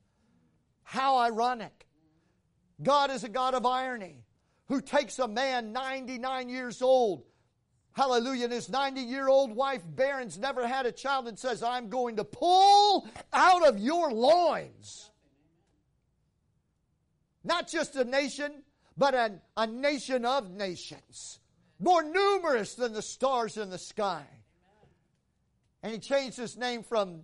How 0.82 1.18
ironic. 1.18 1.86
God 2.82 3.10
is 3.10 3.24
a 3.24 3.28
God 3.28 3.54
of 3.54 3.66
irony 3.66 4.24
who 4.68 4.80
takes 4.80 5.18
a 5.18 5.28
man 5.28 5.72
99 5.72 6.48
years 6.48 6.80
old 6.80 7.24
Hallelujah. 7.92 8.44
And 8.44 8.52
his 8.52 8.68
90 8.68 9.00
year 9.00 9.28
old 9.28 9.54
wife, 9.54 9.82
Barron's 9.84 10.38
never 10.38 10.66
had 10.66 10.86
a 10.86 10.92
child 10.92 11.28
and 11.28 11.38
says, 11.38 11.62
I'm 11.62 11.88
going 11.88 12.16
to 12.16 12.24
pull 12.24 13.08
out 13.32 13.66
of 13.66 13.78
your 13.78 14.12
loins. 14.12 15.10
Not 17.42 17.68
just 17.68 17.96
a 17.96 18.04
nation, 18.04 18.62
but 18.96 19.14
a, 19.14 19.40
a 19.56 19.66
nation 19.66 20.24
of 20.24 20.50
nations. 20.50 21.40
More 21.78 22.02
numerous 22.02 22.74
than 22.74 22.92
the 22.92 23.02
stars 23.02 23.56
in 23.56 23.70
the 23.70 23.78
sky. 23.78 24.24
And 25.82 25.92
he 25.92 25.98
changed 25.98 26.36
his 26.36 26.56
name 26.56 26.82
from 26.82 27.22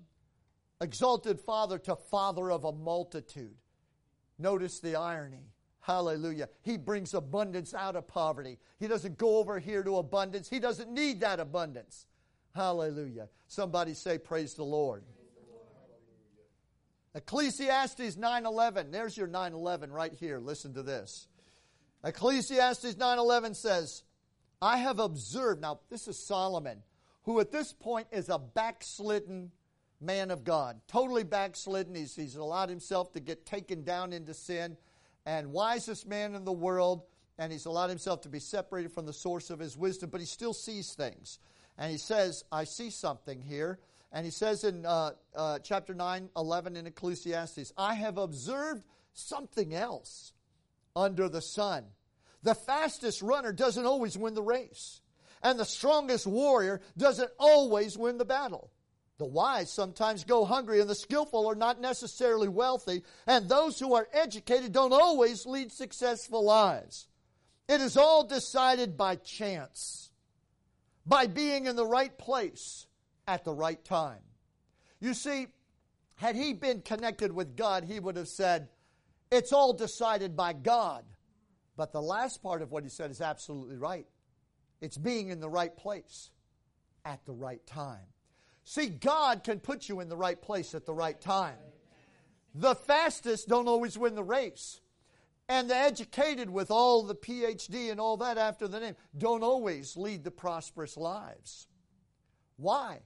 exalted 0.81 1.41
father 1.41 1.79
to 1.81 1.97
father 1.97 2.51
of 2.51 2.65
a 2.65 2.73
multitude. 2.73 3.57
Notice 4.39 4.81
the 4.81 4.97
irony. 4.97 5.53
Hallelujah. 5.87 6.49
He 6.63 6.77
brings 6.77 7.15
abundance 7.15 7.73
out 7.73 7.95
of 7.95 8.09
poverty. 8.09 8.59
He 8.81 8.89
doesn't 8.89 9.19
go 9.19 9.37
over 9.37 9.61
here 9.61 9.85
to 9.85 9.99
abundance. 9.99 10.49
He 10.49 10.59
doesn't 10.59 10.91
need 10.91 11.21
that 11.21 11.39
abundance. 11.39 12.07
Hallelujah. 12.57 13.29
Somebody 13.47 13.95
say, 13.95 14.19
Praise 14.19 14.55
the 14.55 14.65
Lord. 14.65 15.05
Ecclesiastes 17.15 18.17
9:11. 18.17 18.91
There's 18.91 19.17
your 19.17 19.29
9:11 19.29 19.93
right 19.93 20.13
here. 20.13 20.39
Listen 20.39 20.75
to 20.75 20.83
this. 20.83 21.29
Ecclesiastes 22.05 22.97
9:11 22.97 23.55
says, 23.55 24.03
"I 24.61 24.79
have 24.79 24.99
observed." 24.99 25.63
Now, 25.63 25.81
this 25.89 26.09
is 26.09 26.19
Solomon 26.19 26.83
who 27.27 27.41
at 27.41 27.51
this 27.51 27.73
point 27.73 28.07
is 28.13 28.29
a 28.29 28.39
backslidden 28.39 29.51
man 30.01 30.31
of 30.31 30.45
God. 30.45 30.81
Totally 30.87 31.25
backslidden. 31.25 31.95
He's, 31.95 32.15
he's 32.15 32.37
allowed 32.37 32.71
himself 32.71 33.13
to 33.13 33.21
get 33.21 33.45
taken 33.45 33.83
down 33.83 34.13
into 34.13 34.33
sin. 34.33 34.77
And 35.27 35.53
wisest 35.53 36.07
man 36.07 36.35
in 36.35 36.45
the 36.45 36.53
world, 36.53 37.03
and 37.37 37.53
he's 37.53 37.67
allowed 37.67 37.91
himself 37.91 38.23
to 38.23 38.29
be 38.29 38.39
separated 38.39 38.93
from 38.93 39.05
the 39.05 39.13
source 39.13 39.51
of 39.51 39.59
his 39.59 39.77
wisdom, 39.77 40.09
but 40.09 40.21
he 40.21 40.27
still 40.27 40.55
sees 40.55 40.95
things. 40.95 41.41
And 41.77 41.91
he 41.91 41.99
says, 41.99 42.45
I 42.51 42.65
see 42.65 42.91
something 42.91 43.43
here. 43.43 43.81
And 44.13 44.25
he 44.25 44.31
says 44.31 44.65
in 44.65 44.87
uh, 44.87 45.11
uh, 45.35 45.59
chapter 45.59 45.93
9, 45.93 46.31
11 46.37 46.77
in 46.77 46.87
Ecclesiastes, 46.87 47.73
I 47.77 47.95
have 47.95 48.17
observed 48.17 48.85
something 49.13 49.75
else 49.75 50.33
under 50.95 51.29
the 51.29 51.43
sun. 51.43 51.85
The 52.43 52.55
fastest 52.55 53.21
runner 53.21 53.53
doesn't 53.53 53.85
always 53.85 54.17
win 54.17 54.35
the 54.35 54.43
race, 54.43 55.01
and 55.43 55.59
the 55.59 55.65
strongest 55.65 56.27
warrior 56.27 56.81
doesn't 56.97 57.31
always 57.39 57.99
win 57.99 58.19
the 58.19 58.25
battle. 58.25 58.71
The 59.19 59.25
wise 59.25 59.71
sometimes 59.71 60.25
go 60.25 60.45
hungry, 60.45 60.81
and 60.81 60.91
the 60.91 60.95
skillful 60.95 61.47
are 61.47 61.55
not 61.55 61.81
necessarily 61.81 62.49
wealthy, 62.49 63.03
and 63.27 63.49
those 63.49 63.79
who 63.79 63.95
are 63.95 64.09
educated 64.13 64.73
don't 64.73 64.93
always 64.93 65.47
lead 65.47 65.73
successful 65.73 66.45
lives. 66.45 67.09
It 67.69 67.81
is 67.81 67.97
all 67.97 68.25
decided 68.25 68.97
by 68.97 69.17
chance, 69.17 70.11
by 71.07 71.27
being 71.27 71.67
in 71.67 71.77
the 71.77 71.87
right 71.87 72.17
place 72.17 72.87
at 73.27 73.45
the 73.45 73.55
right 73.55 73.83
time. 73.85 74.21
You 75.01 75.15
see, 75.15 75.47
had 76.17 76.37
he 76.37 76.53
been 76.53 76.83
connected 76.83 77.33
with 77.33 77.57
God, 77.57 77.85
he 77.85 77.99
would 77.99 78.17
have 78.17 78.29
said, 78.29 78.69
It's 79.31 79.53
all 79.53 79.73
decided 79.73 80.37
by 80.37 80.53
God. 80.53 81.05
But 81.77 81.93
the 81.93 82.03
last 82.03 82.43
part 82.43 82.63
of 82.63 82.71
what 82.71 82.85
he 82.85 82.89
said 82.89 83.11
is 83.11 83.21
absolutely 83.21 83.77
right. 83.77 84.07
It's 84.81 84.97
being 84.97 85.29
in 85.29 85.41
the 85.41 85.49
right 85.49 85.77
place 85.77 86.31
at 87.05 87.25
the 87.27 87.33
right 87.33 87.65
time. 87.67 88.07
See, 88.69 88.89
God 88.89 89.45
can 89.45 89.61
put 89.61 89.89
you 89.89 90.01
in 90.01 90.09
the 90.09 90.17
right 90.17 90.43
place 90.43 90.75
at 90.75 90.87
the 90.87 90.93
right 90.93 91.19
time. 91.21 91.55
The 92.53 92.75
fastest 92.75 93.47
don't 93.47 93.69
always 93.69 93.97
win 93.97 94.17
the 94.17 94.25
race. 94.25 94.81
And 95.49 95.71
the 95.71 95.77
educated 95.77 96.51
with 96.51 96.73
all 96.73 97.05
the 97.05 97.15
PhD 97.15 97.93
and 97.93 98.01
all 98.01 98.17
that 98.17 98.39
after 98.39 98.67
the 98.67 98.81
name 98.81 98.97
don't 99.17 99.45
always 99.45 99.97
lead 99.97 100.25
the 100.25 100.33
prosperous 100.33 100.97
lives. 100.97 101.69
Why? 102.57 103.03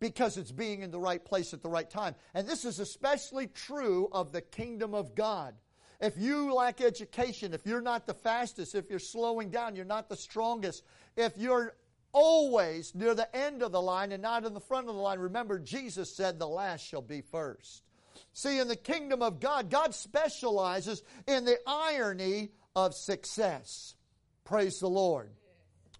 Because 0.00 0.38
it's 0.38 0.52
being 0.52 0.80
in 0.80 0.90
the 0.90 0.98
right 0.98 1.22
place 1.22 1.52
at 1.52 1.62
the 1.62 1.68
right 1.68 1.88
time. 1.88 2.14
And 2.32 2.48
this 2.48 2.64
is 2.64 2.78
especially 2.78 3.48
true 3.48 4.08
of 4.10 4.32
the 4.32 4.40
kingdom 4.40 4.94
of 4.94 5.14
God. 5.14 5.54
If 6.00 6.16
you 6.16 6.54
lack 6.54 6.80
education, 6.80 7.52
if 7.52 7.66
you're 7.66 7.82
not 7.82 8.06
the 8.06 8.14
fastest, 8.14 8.74
if 8.74 8.88
you're 8.88 8.98
slowing 8.98 9.50
down, 9.50 9.76
you're 9.76 9.84
not 9.84 10.08
the 10.08 10.16
strongest, 10.16 10.82
if 11.14 11.36
you're 11.36 11.74
always 12.12 12.94
near 12.94 13.14
the 13.14 13.34
end 13.34 13.62
of 13.62 13.72
the 13.72 13.82
line 13.82 14.12
and 14.12 14.22
not 14.22 14.44
in 14.44 14.54
the 14.54 14.60
front 14.60 14.88
of 14.88 14.94
the 14.94 15.00
line. 15.00 15.18
Remember, 15.18 15.58
Jesus 15.58 16.14
said, 16.14 16.38
The 16.38 16.48
last 16.48 16.86
shall 16.86 17.02
be 17.02 17.20
first. 17.20 17.82
See, 18.32 18.58
in 18.58 18.68
the 18.68 18.76
kingdom 18.76 19.22
of 19.22 19.40
God, 19.40 19.70
God 19.70 19.94
specializes 19.94 21.02
in 21.26 21.44
the 21.44 21.58
irony 21.66 22.50
of 22.74 22.94
success. 22.94 23.94
Praise 24.44 24.78
the 24.78 24.88
Lord. 24.88 25.30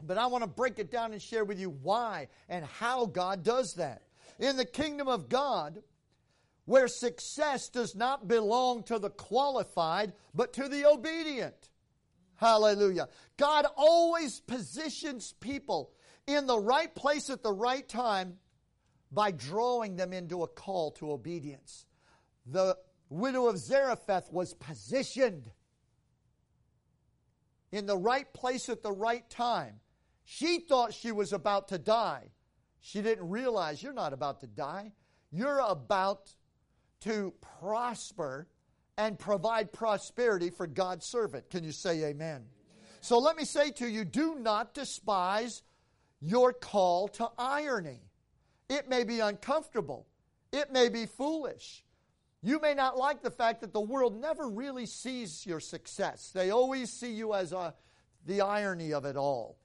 But 0.02 0.18
I 0.18 0.26
want 0.26 0.42
to 0.42 0.48
break 0.48 0.78
it 0.78 0.90
down 0.90 1.12
and 1.12 1.22
share 1.22 1.44
with 1.44 1.60
you 1.60 1.70
why 1.70 2.28
and 2.48 2.64
how 2.64 3.06
God 3.06 3.44
does 3.44 3.74
that. 3.74 4.02
In 4.38 4.56
the 4.56 4.64
kingdom 4.64 5.08
of 5.08 5.28
God, 5.28 5.82
where 6.64 6.88
success 6.88 7.68
does 7.68 7.94
not 7.94 8.28
belong 8.28 8.82
to 8.84 8.98
the 8.98 9.10
qualified, 9.10 10.12
but 10.34 10.52
to 10.54 10.68
the 10.68 10.86
obedient. 10.86 11.70
Hallelujah. 12.36 13.08
God 13.36 13.66
always 13.76 14.40
positions 14.40 15.34
people 15.38 15.92
in 16.26 16.46
the 16.46 16.58
right 16.58 16.94
place 16.94 17.30
at 17.30 17.42
the 17.42 17.52
right 17.52 17.88
time 17.88 18.38
by 19.10 19.30
drawing 19.30 19.96
them 19.96 20.12
into 20.12 20.42
a 20.42 20.48
call 20.48 20.92
to 20.92 21.12
obedience. 21.12 21.84
The 22.46 22.76
widow 23.08 23.46
of 23.46 23.58
Zarephath 23.58 24.32
was 24.32 24.54
positioned 24.54 25.50
in 27.70 27.86
the 27.86 27.96
right 27.96 28.32
place 28.32 28.68
at 28.68 28.82
the 28.82 28.92
right 28.92 29.28
time. 29.28 29.80
She 30.24 30.60
thought 30.60 30.94
she 30.94 31.12
was 31.12 31.32
about 31.32 31.68
to 31.68 31.78
die. 31.78 32.30
She 32.80 33.02
didn't 33.02 33.28
realize 33.28 33.82
you're 33.82 33.92
not 33.92 34.12
about 34.12 34.40
to 34.40 34.46
die. 34.46 34.92
You're 35.30 35.60
about 35.60 36.34
to 37.00 37.32
prosper 37.60 38.48
and 38.96 39.18
provide 39.18 39.72
prosperity 39.72 40.50
for 40.50 40.66
God's 40.66 41.06
servant. 41.06 41.50
Can 41.50 41.64
you 41.64 41.72
say 41.72 42.04
amen? 42.04 42.44
So 43.00 43.18
let 43.18 43.36
me 43.36 43.44
say 43.44 43.70
to 43.72 43.88
you 43.88 44.04
do 44.04 44.36
not 44.36 44.74
despise 44.74 45.62
your 46.22 46.52
call 46.52 47.08
to 47.08 47.28
irony. 47.36 48.00
It 48.68 48.88
may 48.88 49.04
be 49.04 49.20
uncomfortable, 49.20 50.06
it 50.52 50.72
may 50.72 50.88
be 50.88 51.06
foolish. 51.06 51.84
You 52.44 52.60
may 52.60 52.74
not 52.74 52.96
like 52.96 53.22
the 53.22 53.30
fact 53.30 53.60
that 53.60 53.72
the 53.72 53.80
world 53.80 54.20
never 54.20 54.48
really 54.48 54.86
sees 54.86 55.46
your 55.46 55.60
success. 55.60 56.32
They 56.34 56.50
always 56.50 56.90
see 56.90 57.12
you 57.12 57.34
as 57.34 57.52
a, 57.52 57.72
the 58.26 58.40
irony 58.40 58.92
of 58.92 59.04
it 59.04 59.16
all. 59.16 59.58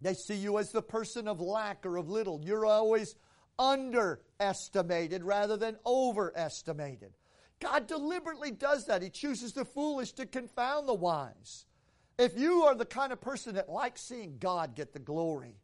They 0.00 0.14
see 0.14 0.34
you 0.34 0.58
as 0.58 0.72
the 0.72 0.82
person 0.82 1.28
of 1.28 1.40
lack 1.40 1.86
or 1.86 1.96
of 1.98 2.08
little. 2.08 2.40
You're 2.42 2.66
always 2.66 3.14
underestimated 3.60 5.22
rather 5.22 5.56
than 5.56 5.76
overestimated. 5.86 7.12
God 7.60 7.86
deliberately 7.86 8.50
does 8.50 8.86
that. 8.86 9.02
He 9.02 9.10
chooses 9.10 9.52
the 9.52 9.64
foolish 9.64 10.12
to 10.12 10.26
confound 10.26 10.88
the 10.88 10.94
wise. 10.94 11.66
If 12.18 12.36
you 12.36 12.62
are 12.64 12.74
the 12.74 12.86
kind 12.86 13.12
of 13.12 13.20
person 13.20 13.54
that 13.54 13.68
likes 13.68 14.00
seeing 14.00 14.38
God 14.38 14.74
get 14.74 14.92
the 14.92 14.98
glory, 14.98 15.56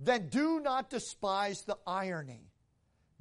then 0.00 0.28
do 0.28 0.60
not 0.60 0.90
despise 0.90 1.62
the 1.62 1.78
irony. 1.86 2.50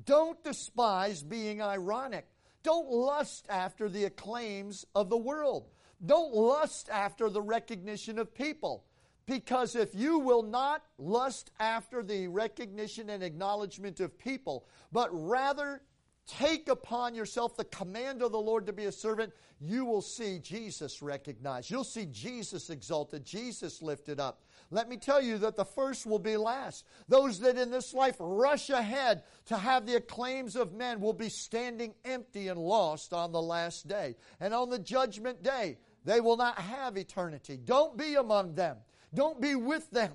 Don't 0.05 0.43
despise 0.43 1.23
being 1.23 1.61
ironic. 1.61 2.27
Don't 2.63 2.89
lust 2.89 3.45
after 3.49 3.89
the 3.89 4.05
acclaims 4.05 4.85
of 4.93 5.09
the 5.09 5.17
world. 5.17 5.69
Don't 6.05 6.33
lust 6.33 6.89
after 6.89 7.29
the 7.29 7.41
recognition 7.41 8.19
of 8.19 8.33
people. 8.33 8.83
Because 9.25 9.75
if 9.75 9.93
you 9.93 10.19
will 10.19 10.43
not 10.43 10.83
lust 10.97 11.51
after 11.59 12.01
the 12.01 12.27
recognition 12.27 13.09
and 13.09 13.21
acknowledgement 13.21 13.99
of 13.99 14.17
people, 14.17 14.65
but 14.91 15.09
rather 15.11 15.81
take 16.25 16.69
upon 16.69 17.13
yourself 17.13 17.57
the 17.57 17.65
command 17.65 18.21
of 18.21 18.31
the 18.31 18.39
Lord 18.39 18.65
to 18.67 18.73
be 18.73 18.85
a 18.85 18.91
servant, 18.91 19.33
you 19.59 19.83
will 19.85 20.01
see 20.01 20.39
Jesus 20.39 21.01
recognized. 21.01 21.69
You'll 21.69 21.83
see 21.83 22.05
Jesus 22.05 22.69
exalted, 22.69 23.25
Jesus 23.25 23.81
lifted 23.81 24.19
up. 24.19 24.43
Let 24.69 24.89
me 24.89 24.97
tell 24.97 25.21
you 25.21 25.37
that 25.39 25.55
the 25.55 25.65
first 25.65 26.05
will 26.05 26.19
be 26.19 26.35
last. 26.35 26.85
Those 27.07 27.39
that 27.39 27.57
in 27.57 27.71
this 27.71 27.93
life 27.93 28.17
rush 28.19 28.69
ahead 28.69 29.23
to 29.45 29.57
have 29.57 29.85
the 29.85 29.95
acclaims 29.95 30.55
of 30.55 30.73
men 30.73 30.99
will 30.99 31.13
be 31.13 31.29
standing 31.29 31.93
empty 32.03 32.49
and 32.49 32.59
lost 32.59 33.13
on 33.13 33.31
the 33.31 33.41
last 33.41 33.87
day. 33.87 34.15
And 34.39 34.53
on 34.53 34.69
the 34.69 34.79
judgment 34.79 35.41
day, 35.41 35.77
they 36.03 36.19
will 36.19 36.37
not 36.37 36.59
have 36.59 36.97
eternity. 36.97 37.57
Don't 37.63 37.97
be 37.97 38.15
among 38.15 38.55
them. 38.55 38.77
Don't 39.13 39.39
be 39.39 39.55
with 39.55 39.89
them. 39.91 40.11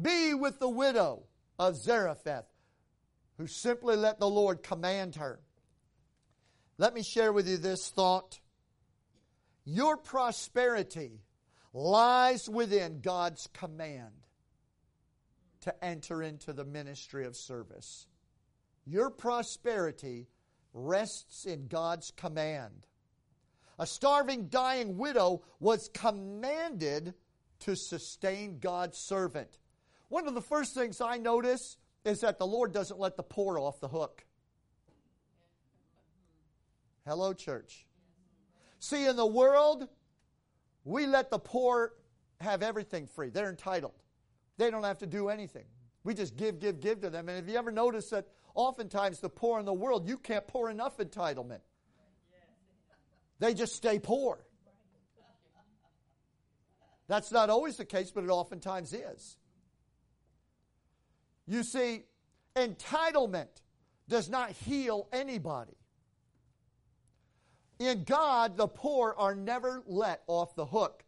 Be 0.00 0.34
with 0.34 0.58
the 0.58 0.68
widow 0.68 1.22
of 1.58 1.76
Zarephath 1.76 2.46
who 3.38 3.46
simply 3.46 3.96
let 3.96 4.18
the 4.18 4.28
Lord 4.28 4.62
command 4.62 5.16
her. 5.16 5.40
Let 6.76 6.92
me 6.92 7.02
share 7.02 7.32
with 7.32 7.48
you 7.48 7.56
this 7.56 7.88
thought. 7.88 8.38
Your 9.64 9.96
prosperity 9.96 11.20
lies 11.72 12.48
within 12.48 13.00
God's 13.00 13.48
command 13.52 14.26
to 15.60 15.84
enter 15.84 16.22
into 16.22 16.52
the 16.52 16.64
ministry 16.64 17.26
of 17.26 17.36
service. 17.36 18.06
Your 18.86 19.10
prosperity 19.10 20.28
rests 20.72 21.44
in 21.44 21.66
God's 21.66 22.10
command. 22.16 22.86
A 23.78 23.86
starving, 23.86 24.48
dying 24.48 24.96
widow 24.96 25.42
was 25.60 25.90
commanded 25.92 27.14
to 27.60 27.76
sustain 27.76 28.58
God's 28.58 28.98
servant. 28.98 29.58
One 30.08 30.26
of 30.26 30.34
the 30.34 30.40
first 30.40 30.74
things 30.74 31.00
I 31.00 31.18
notice 31.18 31.76
is 32.04 32.20
that 32.20 32.38
the 32.38 32.46
Lord 32.46 32.72
doesn't 32.72 32.98
let 32.98 33.16
the 33.16 33.22
poor 33.22 33.58
off 33.58 33.80
the 33.80 33.88
hook. 33.88 34.24
Hello, 37.06 37.32
church. 37.32 37.86
See, 38.78 39.06
in 39.06 39.16
the 39.16 39.26
world, 39.26 39.88
we 40.88 41.06
let 41.06 41.30
the 41.30 41.38
poor 41.38 41.92
have 42.40 42.62
everything 42.62 43.06
free. 43.06 43.28
They're 43.28 43.50
entitled. 43.50 43.92
They 44.56 44.70
don't 44.70 44.84
have 44.84 44.98
to 44.98 45.06
do 45.06 45.28
anything. 45.28 45.66
We 46.02 46.14
just 46.14 46.34
give, 46.36 46.58
give, 46.58 46.80
give 46.80 47.02
to 47.02 47.10
them. 47.10 47.28
And 47.28 47.38
if 47.38 47.52
you 47.52 47.58
ever 47.58 47.70
notice 47.70 48.08
that 48.10 48.26
oftentimes 48.54 49.20
the 49.20 49.28
poor 49.28 49.60
in 49.60 49.66
the 49.66 49.72
world, 49.72 50.08
you 50.08 50.16
can't 50.16 50.46
pour 50.46 50.70
enough 50.70 50.96
entitlement. 50.96 51.60
They 53.38 53.52
just 53.52 53.74
stay 53.74 53.98
poor. 53.98 54.38
That's 57.06 57.30
not 57.30 57.50
always 57.50 57.76
the 57.76 57.84
case, 57.84 58.10
but 58.10 58.24
it 58.24 58.30
oftentimes 58.30 58.94
is. 58.94 59.36
You 61.46 61.62
see, 61.64 62.04
entitlement 62.56 63.48
does 64.08 64.30
not 64.30 64.52
heal 64.52 65.06
anybody. 65.12 65.76
In 67.78 68.04
God, 68.04 68.56
the 68.56 68.68
poor 68.68 69.14
are 69.16 69.34
never 69.34 69.82
let 69.86 70.22
off 70.26 70.54
the 70.54 70.66
hook. 70.66 71.04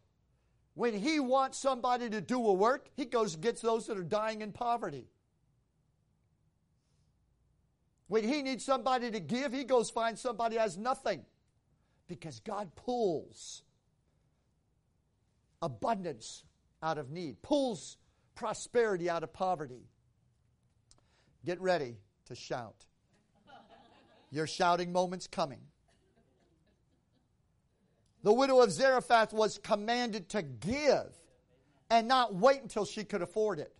When 0.73 0.93
He 0.93 1.19
wants 1.19 1.57
somebody 1.57 2.09
to 2.09 2.21
do 2.21 2.47
a 2.47 2.53
work, 2.53 2.89
He 2.95 3.05
goes 3.05 3.33
and 3.33 3.43
gets 3.43 3.61
those 3.61 3.87
that 3.87 3.97
are 3.97 4.03
dying 4.03 4.41
in 4.41 4.51
poverty. 4.51 5.07
When 8.11 8.25
he 8.25 8.41
needs 8.41 8.65
somebody 8.65 9.09
to 9.09 9.21
give, 9.21 9.53
he 9.53 9.63
goes 9.63 9.89
find 9.89 10.19
somebody 10.19 10.57
has 10.57 10.77
nothing. 10.77 11.21
Because 12.09 12.41
God 12.41 12.75
pulls 12.75 13.63
abundance 15.61 16.43
out 16.83 16.97
of 16.97 17.09
need, 17.09 17.41
pulls 17.41 17.95
prosperity 18.35 19.09
out 19.09 19.23
of 19.23 19.31
poverty. 19.31 19.87
Get 21.45 21.61
ready 21.61 21.99
to 22.25 22.35
shout. 22.35 22.83
Your 24.29 24.45
shouting 24.45 24.91
moment's 24.91 25.27
coming. 25.27 25.61
The 28.23 28.33
widow 28.33 28.61
of 28.61 28.71
Zarephath 28.71 29.33
was 29.33 29.57
commanded 29.57 30.29
to 30.29 30.41
give 30.41 31.17
and 31.89 32.07
not 32.07 32.35
wait 32.35 32.61
until 32.61 32.85
she 32.85 33.03
could 33.03 33.21
afford 33.21 33.59
it. 33.59 33.73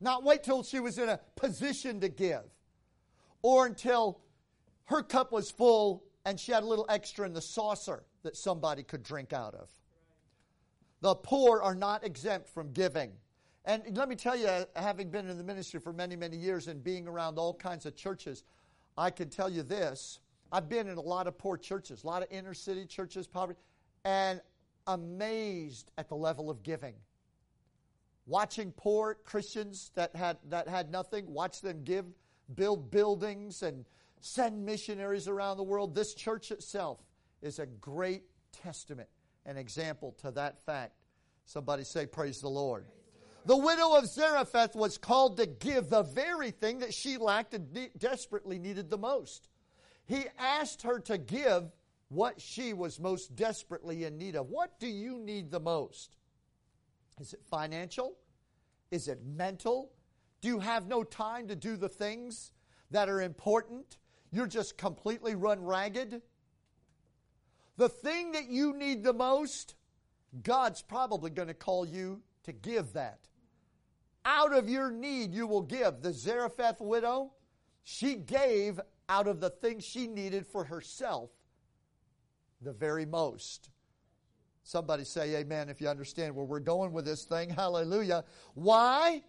Not 0.00 0.24
wait 0.24 0.42
till 0.42 0.62
she 0.62 0.80
was 0.80 0.98
in 0.98 1.08
a 1.08 1.20
position 1.36 2.00
to 2.00 2.08
give 2.08 2.44
or 3.42 3.66
until 3.66 4.20
her 4.86 5.02
cup 5.02 5.32
was 5.32 5.50
full 5.50 6.04
and 6.24 6.38
she 6.38 6.52
had 6.52 6.62
a 6.62 6.66
little 6.66 6.86
extra 6.88 7.26
in 7.26 7.32
the 7.32 7.40
saucer 7.40 8.04
that 8.22 8.36
somebody 8.36 8.82
could 8.82 9.02
drink 9.02 9.32
out 9.32 9.54
of. 9.54 9.68
The 11.00 11.14
poor 11.14 11.62
are 11.62 11.74
not 11.74 12.04
exempt 12.04 12.48
from 12.48 12.72
giving. 12.72 13.12
And 13.66 13.82
let 13.96 14.08
me 14.08 14.16
tell 14.16 14.36
you, 14.36 14.48
having 14.74 15.10
been 15.10 15.28
in 15.28 15.38
the 15.38 15.44
ministry 15.44 15.80
for 15.80 15.92
many, 15.92 16.16
many 16.16 16.36
years 16.36 16.68
and 16.68 16.82
being 16.82 17.06
around 17.06 17.38
all 17.38 17.54
kinds 17.54 17.86
of 17.86 17.96
churches, 17.96 18.44
I 18.96 19.10
can 19.10 19.28
tell 19.28 19.50
you 19.50 19.62
this. 19.62 20.20
I've 20.52 20.68
been 20.68 20.88
in 20.88 20.96
a 20.96 21.02
lot 21.02 21.26
of 21.26 21.36
poor 21.36 21.56
churches, 21.56 22.04
a 22.04 22.06
lot 22.06 22.22
of 22.22 22.28
inner 22.30 22.54
city 22.54 22.86
churches, 22.86 23.26
poverty, 23.26 23.58
and 24.04 24.40
amazed 24.86 25.90
at 25.98 26.08
the 26.08 26.16
level 26.16 26.50
of 26.50 26.62
giving 26.62 26.94
watching 28.26 28.72
poor 28.72 29.14
Christians 29.24 29.90
that 29.94 30.14
had, 30.16 30.38
that 30.48 30.68
had 30.68 30.90
nothing, 30.90 31.32
watch 31.32 31.60
them 31.60 31.82
give, 31.84 32.06
build 32.54 32.90
buildings, 32.90 33.62
and 33.62 33.84
send 34.20 34.64
missionaries 34.64 35.28
around 35.28 35.56
the 35.56 35.62
world. 35.62 35.94
This 35.94 36.14
church 36.14 36.50
itself 36.50 36.98
is 37.42 37.58
a 37.58 37.66
great 37.66 38.24
testament 38.52 39.08
and 39.44 39.58
example 39.58 40.14
to 40.22 40.30
that 40.32 40.64
fact. 40.64 40.94
Somebody 41.44 41.84
say, 41.84 42.06
Praise 42.06 42.40
the 42.40 42.48
Lord. 42.48 42.86
The 43.46 43.56
widow 43.56 43.96
of 43.96 44.06
Zarephath 44.06 44.74
was 44.74 44.96
called 44.96 45.36
to 45.36 45.44
give 45.44 45.90
the 45.90 46.02
very 46.02 46.50
thing 46.50 46.78
that 46.78 46.94
she 46.94 47.18
lacked 47.18 47.52
and 47.52 47.74
de- 47.74 47.90
desperately 47.98 48.58
needed 48.58 48.88
the 48.88 48.96
most. 48.96 49.50
He 50.06 50.24
asked 50.38 50.82
her 50.82 50.98
to 51.00 51.18
give 51.18 51.72
what 52.08 52.40
she 52.40 52.72
was 52.72 53.00
most 53.00 53.34
desperately 53.34 54.04
in 54.04 54.18
need 54.18 54.36
of. 54.36 54.48
What 54.48 54.78
do 54.78 54.86
you 54.86 55.18
need 55.18 55.50
the 55.50 55.60
most? 55.60 56.16
Is 57.20 57.32
it 57.32 57.40
financial? 57.50 58.16
Is 58.90 59.08
it 59.08 59.24
mental? 59.24 59.90
Do 60.40 60.48
you 60.48 60.60
have 60.60 60.86
no 60.86 61.02
time 61.02 61.48
to 61.48 61.56
do 61.56 61.76
the 61.76 61.88
things 61.88 62.52
that 62.90 63.08
are 63.08 63.22
important? 63.22 63.96
You're 64.30 64.46
just 64.46 64.76
completely 64.76 65.34
run 65.34 65.62
ragged? 65.62 66.20
The 67.76 67.88
thing 67.88 68.32
that 68.32 68.48
you 68.48 68.76
need 68.76 69.02
the 69.02 69.12
most, 69.12 69.74
God's 70.42 70.82
probably 70.82 71.30
going 71.30 71.48
to 71.48 71.54
call 71.54 71.86
you 71.86 72.20
to 72.44 72.52
give 72.52 72.92
that. 72.92 73.26
Out 74.24 74.54
of 74.54 74.68
your 74.68 74.90
need, 74.90 75.34
you 75.34 75.46
will 75.46 75.62
give. 75.62 76.02
The 76.02 76.12
Zarephath 76.12 76.80
widow, 76.80 77.32
she 77.82 78.14
gave 78.14 78.80
out 79.08 79.26
of 79.26 79.40
the 79.40 79.50
things 79.50 79.84
she 79.84 80.06
needed 80.06 80.46
for 80.46 80.64
herself 80.64 81.30
the 82.60 82.72
very 82.72 83.06
most. 83.06 83.70
Somebody 84.62 85.04
say 85.04 85.36
amen 85.36 85.68
if 85.68 85.80
you 85.80 85.88
understand 85.88 86.34
where 86.34 86.46
we're 86.46 86.60
going 86.60 86.92
with 86.92 87.04
this 87.04 87.24
thing. 87.24 87.50
Hallelujah. 87.50 88.24
Why? 88.54 89.22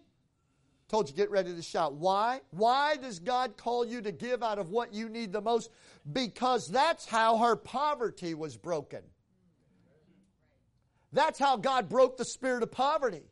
Told 0.88 1.10
you 1.10 1.14
get 1.14 1.30
ready 1.30 1.54
to 1.54 1.62
shout. 1.62 1.94
Why? 1.94 2.40
Why 2.50 2.96
does 2.96 3.18
God 3.18 3.56
call 3.56 3.84
you 3.84 4.00
to 4.00 4.12
give 4.12 4.42
out 4.42 4.58
of 4.58 4.70
what 4.70 4.94
you 4.94 5.08
need 5.08 5.32
the 5.32 5.42
most? 5.42 5.70
Because 6.10 6.68
that's 6.68 7.04
how 7.04 7.38
her 7.38 7.56
poverty 7.56 8.34
was 8.34 8.56
broken. 8.56 9.02
That's 11.12 11.38
how 11.38 11.56
God 11.56 11.88
broke 11.88 12.16
the 12.16 12.24
spirit 12.24 12.62
of 12.62 12.70
poverty. 12.70 13.22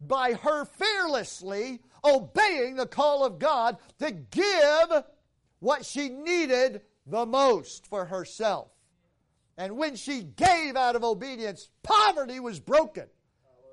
By 0.00 0.34
her 0.34 0.66
fearlessly 0.66 1.80
obeying 2.04 2.76
the 2.76 2.86
call 2.86 3.24
of 3.24 3.38
God 3.38 3.78
to 3.98 4.10
give 4.10 5.04
what 5.64 5.86
she 5.86 6.10
needed 6.10 6.82
the 7.06 7.24
most 7.24 7.86
for 7.86 8.04
herself. 8.04 8.68
And 9.56 9.78
when 9.78 9.96
she 9.96 10.22
gave 10.22 10.76
out 10.76 10.94
of 10.94 11.02
obedience, 11.02 11.70
poverty 11.82 12.38
was 12.38 12.60
broken 12.60 13.06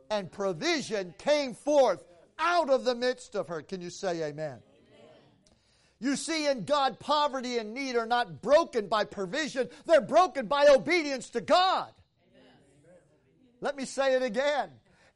and 0.09 0.31
provision 0.31 1.13
came 1.17 1.53
forth 1.53 2.01
out 2.39 2.69
of 2.69 2.85
the 2.85 2.95
midst 2.95 3.35
of 3.35 3.49
her. 3.49 3.61
Can 3.61 3.81
you 3.81 3.89
say 3.89 4.23
amen? 4.23 4.59
You 5.99 6.15
see, 6.15 6.47
in 6.47 6.63
God, 6.63 6.97
poverty 6.97 7.57
and 7.57 7.73
need 7.73 7.97
are 7.97 8.05
not 8.05 8.41
broken 8.41 8.87
by 8.87 9.03
provision, 9.03 9.67
they're 9.85 9.99
broken 9.99 10.47
by 10.47 10.67
obedience 10.67 11.29
to 11.31 11.41
God. 11.41 11.91
Let 13.59 13.75
me 13.75 13.83
say 13.83 14.15
it 14.15 14.23
again. 14.23 14.69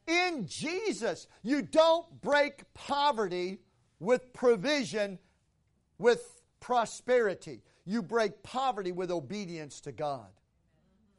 In 0.06 0.46
Jesus, 0.46 1.26
you 1.42 1.62
don't 1.62 2.20
break 2.20 2.62
poverty 2.74 3.60
with 3.98 4.32
provision, 4.34 5.18
with 5.98 6.35
prosperity. 6.60 7.62
You 7.84 8.02
break 8.02 8.42
poverty 8.42 8.92
with 8.92 9.10
obedience 9.10 9.80
to 9.82 9.92
God. 9.92 10.28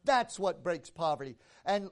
That's 0.03 0.39
what 0.39 0.63
breaks 0.63 0.89
poverty. 0.89 1.35
And 1.65 1.89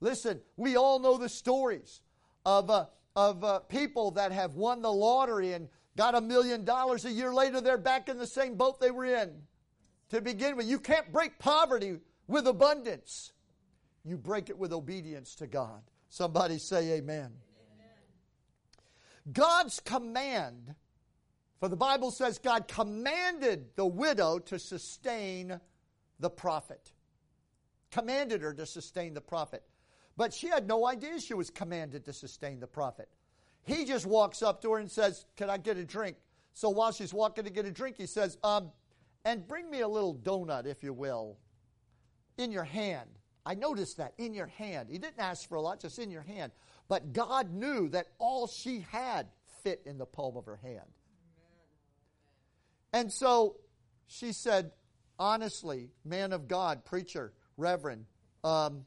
listen, 0.00 0.40
we 0.56 0.76
all 0.76 0.98
know 0.98 1.16
the 1.16 1.28
stories 1.28 2.02
of, 2.44 2.70
uh, 2.70 2.86
of 3.16 3.44
uh, 3.44 3.60
people 3.60 4.12
that 4.12 4.32
have 4.32 4.54
won 4.54 4.82
the 4.82 4.92
lottery 4.92 5.52
and 5.52 5.68
got 5.96 6.14
a 6.14 6.20
million 6.20 6.64
dollars. 6.64 7.04
A 7.04 7.10
year 7.10 7.32
later, 7.32 7.60
they're 7.60 7.78
back 7.78 8.08
in 8.08 8.18
the 8.18 8.26
same 8.26 8.56
boat 8.56 8.80
they 8.80 8.90
were 8.90 9.04
in 9.04 9.30
to 10.10 10.20
begin 10.20 10.56
with. 10.56 10.66
You 10.66 10.78
can't 10.78 11.12
break 11.12 11.38
poverty 11.38 11.98
with 12.26 12.46
abundance, 12.46 13.32
you 14.04 14.16
break 14.16 14.48
it 14.48 14.58
with 14.58 14.72
obedience 14.72 15.34
to 15.36 15.46
God. 15.46 15.82
Somebody 16.08 16.58
say, 16.58 16.92
Amen. 16.92 17.32
amen. 17.76 17.90
God's 19.32 19.80
command, 19.80 20.74
for 21.64 21.68
the 21.70 21.76
Bible 21.76 22.10
says 22.10 22.38
God 22.38 22.68
commanded 22.68 23.74
the 23.74 23.86
widow 23.86 24.38
to 24.38 24.58
sustain 24.58 25.58
the 26.20 26.28
prophet 26.28 26.92
commanded 27.94 28.42
her 28.42 28.52
to 28.52 28.66
sustain 28.66 29.14
the 29.14 29.20
prophet. 29.20 29.62
But 30.16 30.34
she 30.34 30.48
had 30.48 30.66
no 30.66 30.86
idea 30.86 31.20
she 31.20 31.32
was 31.32 31.48
commanded 31.48 32.04
to 32.06 32.12
sustain 32.12 32.58
the 32.58 32.66
prophet. 32.66 33.08
He 33.62 33.84
just 33.84 34.04
walks 34.04 34.42
up 34.42 34.60
to 34.62 34.72
her 34.72 34.78
and 34.78 34.90
says, 34.90 35.26
Can 35.36 35.48
I 35.48 35.58
get 35.58 35.76
a 35.76 35.84
drink? 35.84 36.16
So 36.54 36.68
while 36.70 36.90
she's 36.90 37.14
walking 37.14 37.44
to 37.44 37.50
get 37.50 37.66
a 37.66 37.70
drink, 37.70 37.96
he 37.96 38.06
says, 38.06 38.36
um, 38.42 38.72
And 39.24 39.46
bring 39.46 39.70
me 39.70 39.80
a 39.80 39.88
little 39.88 40.14
donut, 40.14 40.66
if 40.66 40.82
you 40.82 40.92
will, 40.92 41.38
in 42.36 42.50
your 42.50 42.64
hand. 42.64 43.10
I 43.46 43.54
noticed 43.54 43.96
that, 43.98 44.14
in 44.18 44.34
your 44.34 44.48
hand. 44.48 44.88
He 44.90 44.98
didn't 44.98 45.20
ask 45.20 45.48
for 45.48 45.54
a 45.54 45.62
lot, 45.62 45.80
just 45.80 46.00
in 46.00 46.10
your 46.10 46.22
hand. 46.22 46.50
But 46.88 47.12
God 47.12 47.52
knew 47.52 47.88
that 47.90 48.08
all 48.18 48.48
she 48.48 48.84
had 48.90 49.28
fit 49.62 49.82
in 49.86 49.98
the 49.98 50.06
palm 50.06 50.36
of 50.36 50.46
her 50.46 50.58
hand. 50.62 50.90
And 52.94 53.12
so 53.12 53.56
she 54.06 54.32
said, 54.32 54.70
Honestly, 55.18 55.90
man 56.04 56.32
of 56.32 56.48
God, 56.48 56.84
preacher, 56.84 57.32
Reverend, 57.56 58.06
um, 58.42 58.86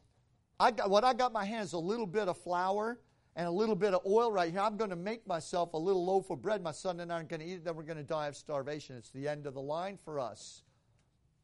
I 0.59 0.71
got, 0.71 0.89
what 0.89 1.03
I 1.03 1.13
got 1.13 1.31
my 1.31 1.45
hands 1.45 1.73
a 1.73 1.77
little 1.77 2.07
bit 2.07 2.27
of 2.27 2.37
flour 2.37 2.99
and 3.35 3.47
a 3.47 3.51
little 3.51 3.75
bit 3.75 3.93
of 3.93 4.01
oil 4.05 4.31
right 4.31 4.51
here. 4.51 4.61
I'm 4.61 4.77
going 4.77 4.89
to 4.89 4.95
make 4.97 5.27
myself 5.27 5.73
a 5.73 5.77
little 5.77 6.05
loaf 6.05 6.29
of 6.29 6.41
bread. 6.41 6.63
My 6.63 6.71
son 6.71 6.99
and 7.01 7.11
I 7.11 7.19
are 7.19 7.23
going 7.23 7.41
to 7.41 7.45
eat 7.45 7.53
it, 7.53 7.65
then 7.65 7.75
we're 7.75 7.83
going 7.83 7.97
to 7.97 8.03
die 8.03 8.27
of 8.27 8.35
starvation. 8.35 8.95
It's 8.95 9.09
the 9.09 9.27
end 9.27 9.45
of 9.45 9.53
the 9.53 9.61
line 9.61 9.97
for 10.03 10.19
us. 10.19 10.63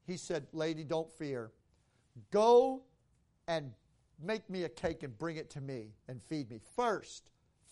He 0.08 0.18
said, 0.18 0.48
Lady, 0.54 0.84
don't 0.84 1.12
fear. 1.12 1.52
Go 2.32 2.84
and 3.48 3.72
make 4.22 4.50
me 4.50 4.64
a 4.64 4.70
cake 4.70 5.04
and 5.04 5.18
bring 5.18 5.36
it 5.36 5.50
to 5.52 5.62
me 5.62 5.92
and 6.08 6.22
feed 6.24 6.50
me. 6.50 6.60
First, 6.76 7.30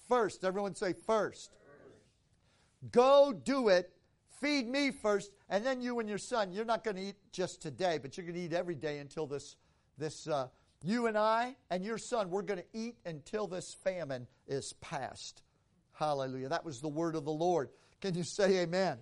first, 0.07 0.43
everyone 0.43 0.75
say 0.75 0.93
first. 0.93 1.51
Go 2.91 3.33
do 3.33 3.69
it 3.69 3.91
Feed 4.41 4.67
me 4.67 4.89
first, 4.89 5.31
and 5.49 5.63
then 5.63 5.81
you 5.81 5.99
and 5.99 6.09
your 6.09 6.17
son. 6.17 6.51
You're 6.51 6.65
not 6.65 6.83
going 6.83 6.97
to 6.97 7.03
eat 7.03 7.15
just 7.31 7.61
today, 7.61 7.99
but 8.01 8.17
you're 8.17 8.25
going 8.25 8.35
to 8.35 8.41
eat 8.41 8.53
every 8.53 8.73
day 8.73 8.97
until 8.97 9.27
this, 9.27 9.55
this 9.99 10.27
uh, 10.27 10.47
you 10.83 11.05
and 11.05 11.15
I 11.15 11.55
and 11.69 11.85
your 11.85 11.99
son, 11.99 12.31
we're 12.31 12.41
going 12.41 12.59
to 12.59 12.65
eat 12.73 12.95
until 13.05 13.45
this 13.45 13.75
famine 13.83 14.25
is 14.47 14.73
past. 14.81 15.43
Hallelujah. 15.93 16.49
That 16.49 16.65
was 16.65 16.81
the 16.81 16.87
word 16.87 17.15
of 17.15 17.23
the 17.23 17.31
Lord. 17.31 17.69
Can 18.01 18.15
you 18.15 18.23
say 18.23 18.61
amen? 18.61 18.63
amen? 18.63 18.97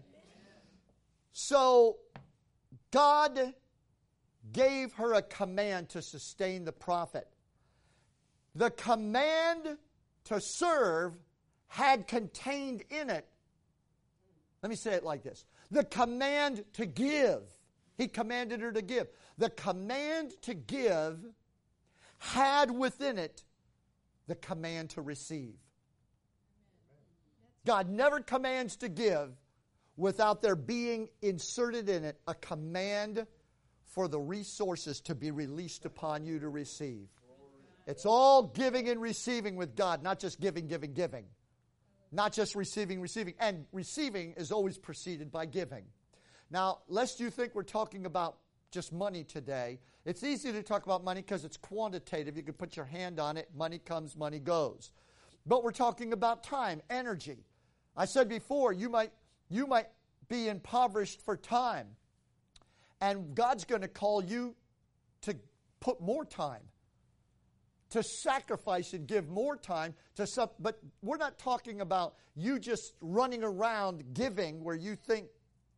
So, 1.32 2.00
God 2.92 3.54
gave 4.52 4.92
her 4.94 5.14
a 5.14 5.22
command 5.22 5.88
to 5.90 6.02
sustain 6.02 6.66
the 6.66 6.74
prophet. 6.74 7.30
The 8.56 8.72
command 8.72 9.78
to 10.26 10.42
serve 10.42 11.14
had 11.68 12.08
contained 12.08 12.84
in 12.90 13.10
it 13.10 13.26
let 14.62 14.70
me 14.70 14.76
say 14.76 14.94
it 14.94 15.04
like 15.04 15.24
this 15.24 15.46
the 15.72 15.84
command 15.84 16.64
to 16.74 16.86
give. 16.86 17.42
He 17.98 18.08
commanded 18.08 18.62
her 18.62 18.72
to 18.72 18.82
give. 18.82 19.08
The 19.38 19.50
command 19.50 20.34
to 20.44 20.54
give 20.54 21.20
had 22.18 22.72
within 22.72 23.18
it 23.18 23.44
the 24.28 24.36
command 24.36 24.92
to 24.92 25.02
receive. 25.02 25.56
God 27.66 27.90
never 27.90 28.22
commands 28.22 28.78
to 28.78 28.90
give 28.90 29.32
without 29.98 30.42
there 30.42 30.56
being 30.56 31.10
inserted 31.22 31.90
in 31.90 32.06
it 32.06 32.20
a 32.26 32.34
command 32.34 33.28
for 33.84 34.08
the 34.08 34.20
resources 34.20 35.02
to 35.02 35.16
be 35.16 35.32
released 35.32 35.86
upon 35.86 36.26
you 36.26 36.40
to 36.40 36.50
receive. 36.50 37.08
It's 37.86 38.06
all 38.06 38.44
giving 38.44 38.88
and 38.88 39.02
receiving 39.02 39.56
with 39.56 39.76
God, 39.76 40.04
not 40.04 40.20
just 40.20 40.40
giving, 40.40 40.68
giving, 40.68 40.94
giving. 40.94 41.26
Not 42.12 42.34
just 42.34 42.56
receiving, 42.56 43.02
receiving. 43.02 43.36
And 43.40 43.66
receiving 43.72 44.34
is 44.34 44.52
always 44.52 44.78
preceded 44.78 45.32
by 45.32 45.46
giving. 45.46 45.86
Now, 46.52 46.80
lest 46.88 47.20
you 47.20 47.30
think 47.30 47.54
we're 47.54 47.64
talking 47.64 48.06
about 48.06 48.38
just 48.72 48.92
money 48.92 49.24
today, 49.24 49.80
it's 50.06 50.24
easy 50.24 50.52
to 50.52 50.64
talk 50.64 50.86
about 50.86 51.04
money 51.04 51.22
because 51.22 51.46
it's 51.46 51.58
quantitative. 51.58 52.36
You 52.36 52.44
can 52.44 52.54
put 52.54 52.76
your 52.76 52.86
hand 52.86 53.20
on 53.20 53.38
it. 53.38 53.50
Money 53.56 53.80
comes, 53.80 54.16
money 54.16 54.40
goes. 54.40 54.92
But 55.46 55.64
we're 55.64 55.72
talking 55.72 56.14
about 56.14 56.44
time, 56.44 56.82
energy. 56.90 57.46
I 57.96 58.06
said 58.06 58.30
before, 58.30 58.74
you 58.74 58.90
might, 58.90 59.12
you 59.50 59.68
might 59.68 59.88
be 60.28 60.48
impoverished 60.48 61.22
for 61.24 61.38
time. 61.38 61.88
And 63.02 63.36
God's 63.36 63.66
going 63.66 63.82
to 63.82 63.88
call 63.88 64.24
you 64.24 64.56
to 65.22 65.36
put 65.80 66.02
more 66.02 66.26
time, 66.26 66.62
to 67.90 68.04
sacrifice 68.04 68.94
and 68.94 69.08
give 69.08 69.30
more 69.30 69.56
time 69.56 69.94
to 70.16 70.28
some. 70.28 70.50
But 70.60 70.80
we're 71.02 71.18
not 71.18 71.38
talking 71.38 71.82
about 71.82 72.16
you 72.36 72.60
just 72.60 72.94
running 73.02 73.44
around 73.44 74.14
giving 74.14 74.64
where 74.64 74.76
you 74.76 74.96
think 74.96 75.28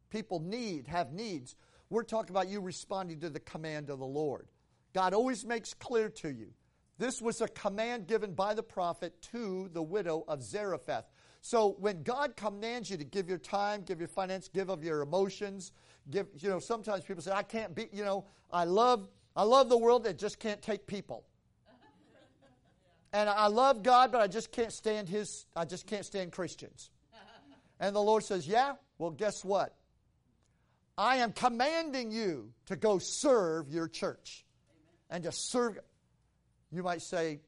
people 0.09 0.39
need, 0.39 0.87
have 0.87 1.13
needs. 1.13 1.55
We're 1.89 2.03
talking 2.03 2.31
about 2.31 2.47
you 2.47 2.61
responding 2.61 3.19
to 3.21 3.29
the 3.29 3.39
command 3.39 3.89
of 3.89 3.99
the 3.99 4.05
Lord. 4.05 4.47
God 4.93 5.13
always 5.13 5.45
makes 5.45 5.73
clear 5.73 6.09
to 6.09 6.29
you. 6.29 6.53
This 6.97 7.21
was 7.21 7.41
a 7.41 7.47
command 7.47 8.07
given 8.07 8.33
by 8.33 8.53
the 8.53 8.63
prophet 8.63 9.19
to 9.31 9.69
the 9.73 9.81
widow 9.81 10.23
of 10.27 10.43
Zarephath. 10.43 11.05
So 11.41 11.75
when 11.79 12.03
God 12.03 12.35
commands 12.35 12.91
you 12.91 12.97
to 12.97 13.03
give 13.03 13.27
your 13.27 13.39
time, 13.39 13.81
give 13.81 13.99
your 13.99 14.07
finance, 14.07 14.47
give 14.47 14.69
of 14.69 14.83
your 14.83 15.01
emotions, 15.01 15.71
give, 16.11 16.27
you 16.37 16.49
know, 16.49 16.59
sometimes 16.59 17.03
people 17.03 17.23
say, 17.23 17.31
I 17.31 17.41
can't 17.41 17.73
be, 17.73 17.89
you 17.91 18.05
know, 18.05 18.25
I 18.51 18.65
love, 18.65 19.09
I 19.35 19.43
love 19.43 19.69
the 19.69 19.77
world 19.77 20.03
that 20.03 20.19
just 20.19 20.39
can't 20.39 20.61
take 20.61 20.85
people. 20.85 21.25
And 23.13 23.29
I 23.29 23.47
love 23.47 23.83
God, 23.83 24.11
but 24.11 24.21
I 24.21 24.27
just 24.27 24.51
can't 24.51 24.71
stand 24.71 25.09
his, 25.09 25.45
I 25.55 25.65
just 25.65 25.85
can't 25.85 26.05
stand 26.05 26.31
Christians. 26.31 26.89
And 27.79 27.95
the 27.95 28.01
Lord 28.01 28.23
says, 28.23 28.47
Yeah, 28.47 28.73
well, 28.97 29.11
guess 29.11 29.43
what? 29.43 29.75
I 30.97 31.17
am 31.17 31.31
commanding 31.33 32.11
you 32.11 32.53
to 32.67 32.75
go 32.75 32.99
serve 32.99 33.69
your 33.69 33.87
church 33.87 34.45
and 35.09 35.23
to 35.23 35.31
serve. 35.31 35.79
You 36.71 36.83
might 36.83 37.01
say, 37.01 37.39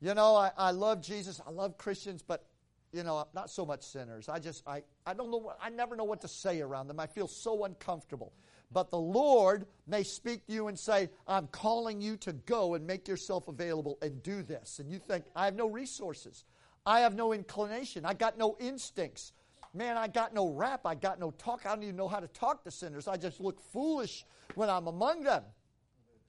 you 0.00 0.14
know, 0.14 0.34
I, 0.34 0.50
I 0.56 0.70
love 0.70 1.02
Jesus, 1.02 1.40
I 1.46 1.50
love 1.50 1.78
Christians, 1.78 2.22
but 2.22 2.46
you 2.92 3.02
know, 3.02 3.26
not 3.34 3.50
so 3.50 3.66
much 3.66 3.82
sinners. 3.82 4.28
I 4.28 4.38
just, 4.38 4.66
I, 4.66 4.82
I 5.04 5.12
don't 5.12 5.30
know, 5.30 5.36
what, 5.38 5.58
I 5.60 5.68
never 5.68 5.96
know 5.96 6.04
what 6.04 6.22
to 6.22 6.28
say 6.28 6.62
around 6.62 6.88
them. 6.88 6.98
I 6.98 7.06
feel 7.06 7.28
so 7.28 7.64
uncomfortable. 7.64 8.32
But 8.72 8.90
the 8.90 8.98
Lord 8.98 9.66
may 9.86 10.02
speak 10.02 10.46
to 10.46 10.52
you 10.52 10.68
and 10.68 10.78
say, 10.78 11.08
I'm 11.26 11.46
calling 11.48 12.00
you 12.00 12.16
to 12.18 12.32
go 12.32 12.74
and 12.74 12.86
make 12.86 13.06
yourself 13.06 13.48
available 13.48 13.98
and 14.02 14.22
do 14.22 14.42
this. 14.42 14.78
And 14.80 14.90
you 14.90 14.98
think, 14.98 15.24
I 15.34 15.44
have 15.44 15.54
no 15.54 15.68
resources. 15.68 16.44
I 16.84 17.00
have 17.00 17.14
no 17.14 17.32
inclination. 17.32 18.04
I 18.04 18.14
got 18.14 18.38
no 18.38 18.56
instincts. 18.58 19.32
Man, 19.72 19.96
I 19.96 20.08
got 20.08 20.34
no 20.34 20.48
rap. 20.48 20.82
I 20.84 20.94
got 20.94 21.20
no 21.20 21.30
talk. 21.32 21.66
I 21.66 21.74
don't 21.74 21.82
even 21.84 21.96
know 21.96 22.08
how 22.08 22.20
to 22.20 22.28
talk 22.28 22.64
to 22.64 22.70
sinners. 22.70 23.08
I 23.08 23.16
just 23.16 23.40
look 23.40 23.60
foolish 23.72 24.24
when 24.54 24.70
I'm 24.70 24.86
among 24.86 25.22
them. 25.22 25.42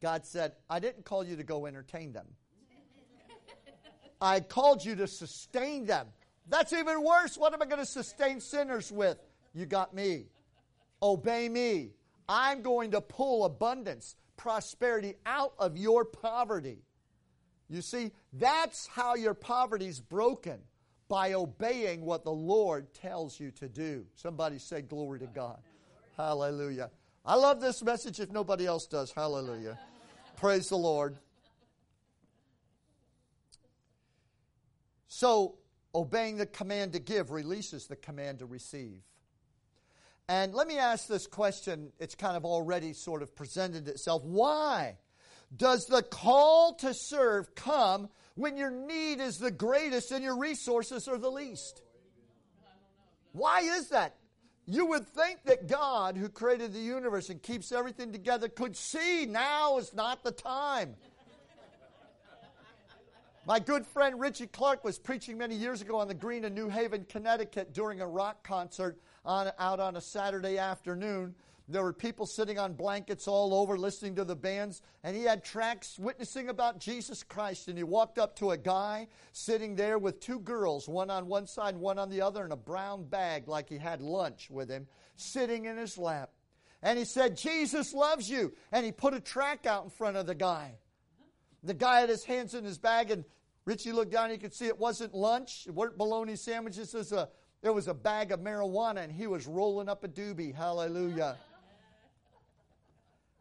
God 0.02 0.26
said, 0.26 0.54
I 0.70 0.80
didn't 0.80 1.06
call 1.06 1.26
you 1.26 1.36
to 1.36 1.44
go 1.44 1.66
entertain 1.66 2.14
them. 2.14 2.28
I 4.20 4.40
called 4.40 4.84
you 4.84 4.96
to 4.96 5.08
sustain 5.08 5.86
them. 5.86 6.08
That's 6.50 6.74
even 6.74 7.04
worse. 7.04 7.38
What 7.38 7.54
am 7.54 7.62
I 7.62 7.66
going 7.66 7.80
to 7.80 7.86
sustain 7.86 8.40
sinners 8.40 8.92
with? 8.92 9.18
You 9.54 9.66
got 9.66 9.94
me. 9.94 10.26
Obey 11.02 11.50
me. 11.50 11.92
I'm 12.30 12.62
going 12.62 12.92
to 12.92 13.02
pull 13.02 13.46
abundance, 13.46 14.16
prosperity 14.36 15.16
out 15.26 15.54
of 15.58 15.78
your 15.78 16.06
poverty. 16.06 16.80
You 17.70 17.82
see, 17.82 18.12
that's 18.34 18.88
how 18.88 19.16
your 19.16 19.34
poverty's 19.34 20.00
broken 20.00 20.60
by 21.10 21.34
obeying 21.34 22.02
what 22.02 22.24
the 22.24 22.32
Lord 22.32 22.94
tells 22.94 23.40
you 23.40 23.52
to 23.52 23.68
do. 23.68 24.06
Somebody 24.16 24.60
say, 24.60 24.82
Glory 24.82 25.20
to 25.20 25.28
God. 25.28 25.60
Hallelujah. 26.18 26.90
I 27.26 27.36
love 27.36 27.62
this 27.62 27.84
message 27.84 28.20
if 28.20 28.32
nobody 28.32 28.66
else 28.66 28.88
does. 28.88 29.12
Hallelujah. 29.12 29.78
Praise 30.38 30.70
the 30.70 30.78
Lord. 30.78 31.18
So, 35.08 35.56
obeying 35.96 36.38
the 36.38 36.46
command 36.46 36.94
to 36.94 37.00
give 37.00 37.32
releases 37.32 37.88
the 37.88 37.96
command 37.96 38.40
to 38.40 38.46
receive. 38.46 39.02
And 40.30 40.54
let 40.54 40.68
me 40.68 40.78
ask 40.78 41.08
this 41.08 41.26
question. 41.26 41.94
It's 42.00 42.16
kind 42.16 42.36
of 42.36 42.44
already 42.44 42.92
sort 42.92 43.22
of 43.22 43.34
presented 43.36 43.88
itself. 43.88 44.24
Why 44.24 44.98
does 45.56 45.86
the 45.86 46.04
call 46.04 46.76
to 46.76 46.94
serve 46.94 47.56
come 47.56 48.10
when 48.36 48.58
your 48.58 48.72
need 48.72 49.22
is 49.22 49.38
the 49.38 49.52
greatest 49.52 50.12
and 50.12 50.22
your 50.24 50.38
resources 50.38 51.08
are 51.08 51.18
the 51.18 51.32
least? 51.32 51.82
Why 53.32 53.62
is 53.62 53.90
that? 53.90 54.16
You 54.66 54.88
would 54.88 55.08
think 55.08 55.46
that 55.46 55.70
God, 55.70 56.18
who 56.18 56.28
created 56.28 56.74
the 56.74 56.80
universe 56.80 57.30
and 57.30 57.42
keeps 57.42 57.72
everything 57.72 58.12
together, 58.12 58.50
could 58.50 58.76
see 58.76 59.26
now 59.26 59.78
is 59.78 59.94
not 59.94 60.26
the 60.26 60.34
time. 60.34 60.96
My 63.46 63.60
good 63.60 63.86
friend 63.86 64.20
Richie 64.20 64.48
Clark 64.48 64.84
was 64.84 65.00
preaching 65.00 65.38
many 65.38 65.56
years 65.56 65.82
ago 65.82 65.96
on 65.96 66.10
the 66.10 66.14
green 66.14 66.44
in 66.44 66.54
New 66.54 66.68
Haven, 66.68 67.06
Connecticut 67.08 67.74
during 67.74 68.02
a 68.02 68.08
rock 68.08 68.44
concert 68.44 69.00
on, 69.28 69.52
out 69.60 69.80
on 69.80 69.98
a 69.98 70.02
Saturday 70.02 70.58
afternoon. 70.58 71.36
There 71.70 71.84
were 71.84 71.92
people 71.92 72.26
sitting 72.26 72.58
on 72.58 72.74
blankets 72.74 73.28
all 73.28 73.54
over 73.54 73.78
listening 73.78 74.16
to 74.16 74.24
the 74.24 74.38
bands, 74.38 74.82
and 75.04 75.18
he 75.18 75.24
had 75.24 75.44
tracts 75.44 76.00
witnessing 76.00 76.48
about 76.48 76.80
Jesus 76.80 77.24
Christ. 77.24 77.68
And 77.68 77.78
he 77.78 77.84
walked 77.84 78.18
up 78.18 78.38
to 78.38 78.52
a 78.52 78.58
guy 78.58 79.10
sitting 79.34 79.76
there 79.76 80.00
with 80.00 80.22
two 80.22 80.40
girls, 80.40 80.88
one 80.88 81.10
on 81.10 81.28
one 81.28 81.46
side, 81.46 81.76
one 81.76 82.00
on 82.00 82.10
the 82.10 82.22
other, 82.22 82.46
in 82.46 82.54
a 82.54 82.58
brown 82.58 83.04
bag 83.04 83.50
like 83.50 83.68
he 83.68 83.78
had 83.78 84.00
lunch 84.02 84.50
with 84.50 84.70
him, 84.70 84.88
sitting 85.18 85.66
in 85.66 85.76
his 85.76 85.98
lap. 85.98 86.32
And 86.82 86.98
he 86.98 87.04
said, 87.04 87.36
Jesus 87.36 87.94
loves 87.94 88.30
you. 88.30 88.54
And 88.72 88.86
he 88.86 88.94
put 88.94 89.14
a 89.14 89.20
tract 89.20 89.68
out 89.68 89.84
in 89.84 89.90
front 89.90 90.16
of 90.16 90.26
the 90.26 90.36
guy. 90.36 90.76
The 91.64 91.74
guy 91.74 92.00
had 92.00 92.08
his 92.10 92.24
hands 92.24 92.54
in 92.54 92.64
his 92.64 92.78
bag, 92.78 93.12
and 93.12 93.26
Richie 93.66 93.92
looked 93.92 94.14
down, 94.14 94.30
he 94.30 94.38
could 94.38 94.54
see 94.54 94.68
it 94.68 94.80
wasn't 94.80 95.14
lunch, 95.14 95.66
it 95.68 95.74
weren't 95.74 95.98
bologna 95.98 96.38
sandwiches, 96.38 96.94
it 96.94 96.98
was 96.98 97.12
a, 97.12 97.28
it 97.64 97.70
was 97.74 97.88
a 97.88 97.94
bag 97.94 98.32
of 98.32 98.40
marijuana, 98.40 99.04
and 99.04 99.12
he 99.12 99.28
was 99.28 99.48
rolling 99.48 99.90
up 99.90 100.04
a 100.04 100.08
doobie. 100.08 100.54
Hallelujah. 100.54 101.38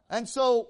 And 0.09 0.29
so 0.29 0.69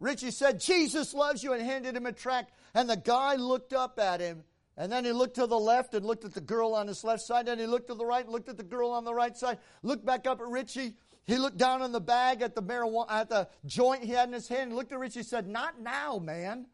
Richie 0.00 0.30
said, 0.30 0.60
Jesus 0.60 1.14
loves 1.14 1.42
you, 1.42 1.52
and 1.52 1.62
handed 1.62 1.96
him 1.96 2.06
a 2.06 2.12
tract. 2.12 2.52
And 2.74 2.88
the 2.88 2.96
guy 2.96 3.36
looked 3.36 3.72
up 3.72 3.98
at 3.98 4.20
him, 4.20 4.44
and 4.76 4.90
then 4.90 5.04
he 5.04 5.12
looked 5.12 5.36
to 5.36 5.46
the 5.46 5.58
left 5.58 5.94
and 5.94 6.04
looked 6.04 6.24
at 6.24 6.34
the 6.34 6.40
girl 6.40 6.74
on 6.74 6.88
his 6.88 7.04
left 7.04 7.22
side. 7.22 7.46
Then 7.46 7.58
he 7.58 7.66
looked 7.66 7.88
to 7.88 7.94
the 7.94 8.04
right 8.04 8.24
and 8.24 8.32
looked 8.32 8.48
at 8.48 8.56
the 8.56 8.62
girl 8.62 8.90
on 8.90 9.04
the 9.04 9.14
right 9.14 9.36
side. 9.36 9.58
Looked 9.82 10.04
back 10.04 10.26
up 10.26 10.40
at 10.40 10.46
Richie. 10.46 10.94
He 11.24 11.36
looked 11.38 11.56
down 11.56 11.82
on 11.82 11.92
the 11.92 12.00
bag 12.00 12.42
at 12.42 12.54
the 12.54 12.62
marijuana, 12.62 13.10
at 13.10 13.28
the 13.28 13.48
joint 13.64 14.02
he 14.02 14.10
had 14.10 14.28
in 14.28 14.34
his 14.34 14.48
hand. 14.48 14.70
And 14.70 14.74
looked 14.74 14.92
at 14.92 14.98
Richie 14.98 15.20
and 15.20 15.28
said, 15.28 15.46
Not 15.46 15.80
now, 15.80 16.18
man. 16.18 16.66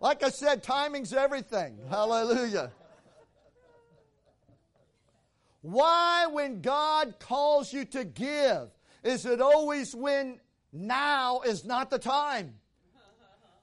Like 0.00 0.22
I 0.22 0.30
said, 0.30 0.62
timing's 0.62 1.12
everything. 1.12 1.78
Hallelujah. 1.88 2.72
Why, 5.62 6.26
when 6.26 6.62
God 6.62 7.16
calls 7.20 7.70
you 7.70 7.84
to 7.86 8.04
give, 8.04 8.70
is 9.04 9.26
it 9.26 9.42
always 9.42 9.94
when 9.94 10.40
now 10.72 11.40
is 11.40 11.66
not 11.66 11.90
the 11.90 11.98
time? 11.98 12.54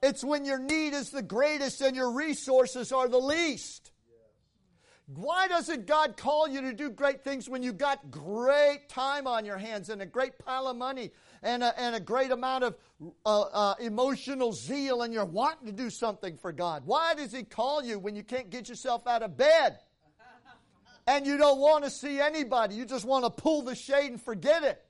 It's 0.00 0.22
when 0.22 0.44
your 0.44 0.60
need 0.60 0.94
is 0.94 1.10
the 1.10 1.22
greatest 1.22 1.80
and 1.80 1.96
your 1.96 2.12
resources 2.12 2.92
are 2.92 3.08
the 3.08 3.18
least. 3.18 3.90
Why 5.06 5.48
doesn't 5.48 5.86
God 5.86 6.16
call 6.16 6.46
you 6.46 6.60
to 6.60 6.72
do 6.72 6.90
great 6.90 7.24
things 7.24 7.48
when 7.48 7.62
you've 7.62 7.78
got 7.78 8.10
great 8.10 8.88
time 8.88 9.26
on 9.26 9.44
your 9.44 9.56
hands 9.56 9.88
and 9.88 10.02
a 10.02 10.06
great 10.06 10.38
pile 10.38 10.68
of 10.68 10.76
money 10.76 11.10
and 11.42 11.62
a, 11.62 11.80
and 11.80 11.94
a 11.94 12.00
great 12.00 12.30
amount 12.30 12.64
of 12.64 12.76
uh, 13.24 13.40
uh, 13.40 13.74
emotional 13.80 14.52
zeal 14.52 15.02
and 15.02 15.12
you're 15.12 15.24
wanting 15.24 15.66
to 15.66 15.72
do 15.72 15.90
something 15.90 16.36
for 16.36 16.52
God? 16.52 16.82
Why 16.84 17.14
does 17.14 17.32
He 17.32 17.42
call 17.42 17.82
you 17.82 17.98
when 17.98 18.16
you 18.16 18.22
can't 18.22 18.50
get 18.50 18.68
yourself 18.68 19.06
out 19.06 19.22
of 19.22 19.36
bed? 19.36 19.78
And 21.06 21.26
you 21.26 21.38
don't 21.38 21.58
want 21.58 21.84
to 21.84 21.90
see 21.90 22.20
anybody. 22.20 22.74
You 22.74 22.84
just 22.84 23.06
want 23.06 23.24
to 23.24 23.30
pull 23.30 23.62
the 23.62 23.74
shade 23.74 24.10
and 24.10 24.20
forget 24.20 24.62
it. 24.62 24.84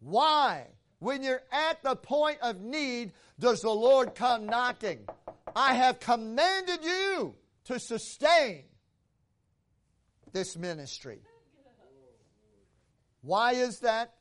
Why? 0.00 0.66
When 0.98 1.22
you're 1.22 1.42
at 1.52 1.82
the 1.84 1.94
point 1.94 2.38
of 2.42 2.60
need, 2.60 3.12
does 3.38 3.60
the 3.60 3.70
Lord 3.70 4.16
come 4.16 4.46
knocking? 4.46 5.06
I 5.54 5.74
have 5.74 6.00
commanded 6.00 6.84
you 6.84 7.36
to 7.66 7.78
sustain 7.78 8.64
this 10.32 10.56
ministry. 10.56 11.20
Why 13.22 13.52
is 13.52 13.80
that? 13.80 14.14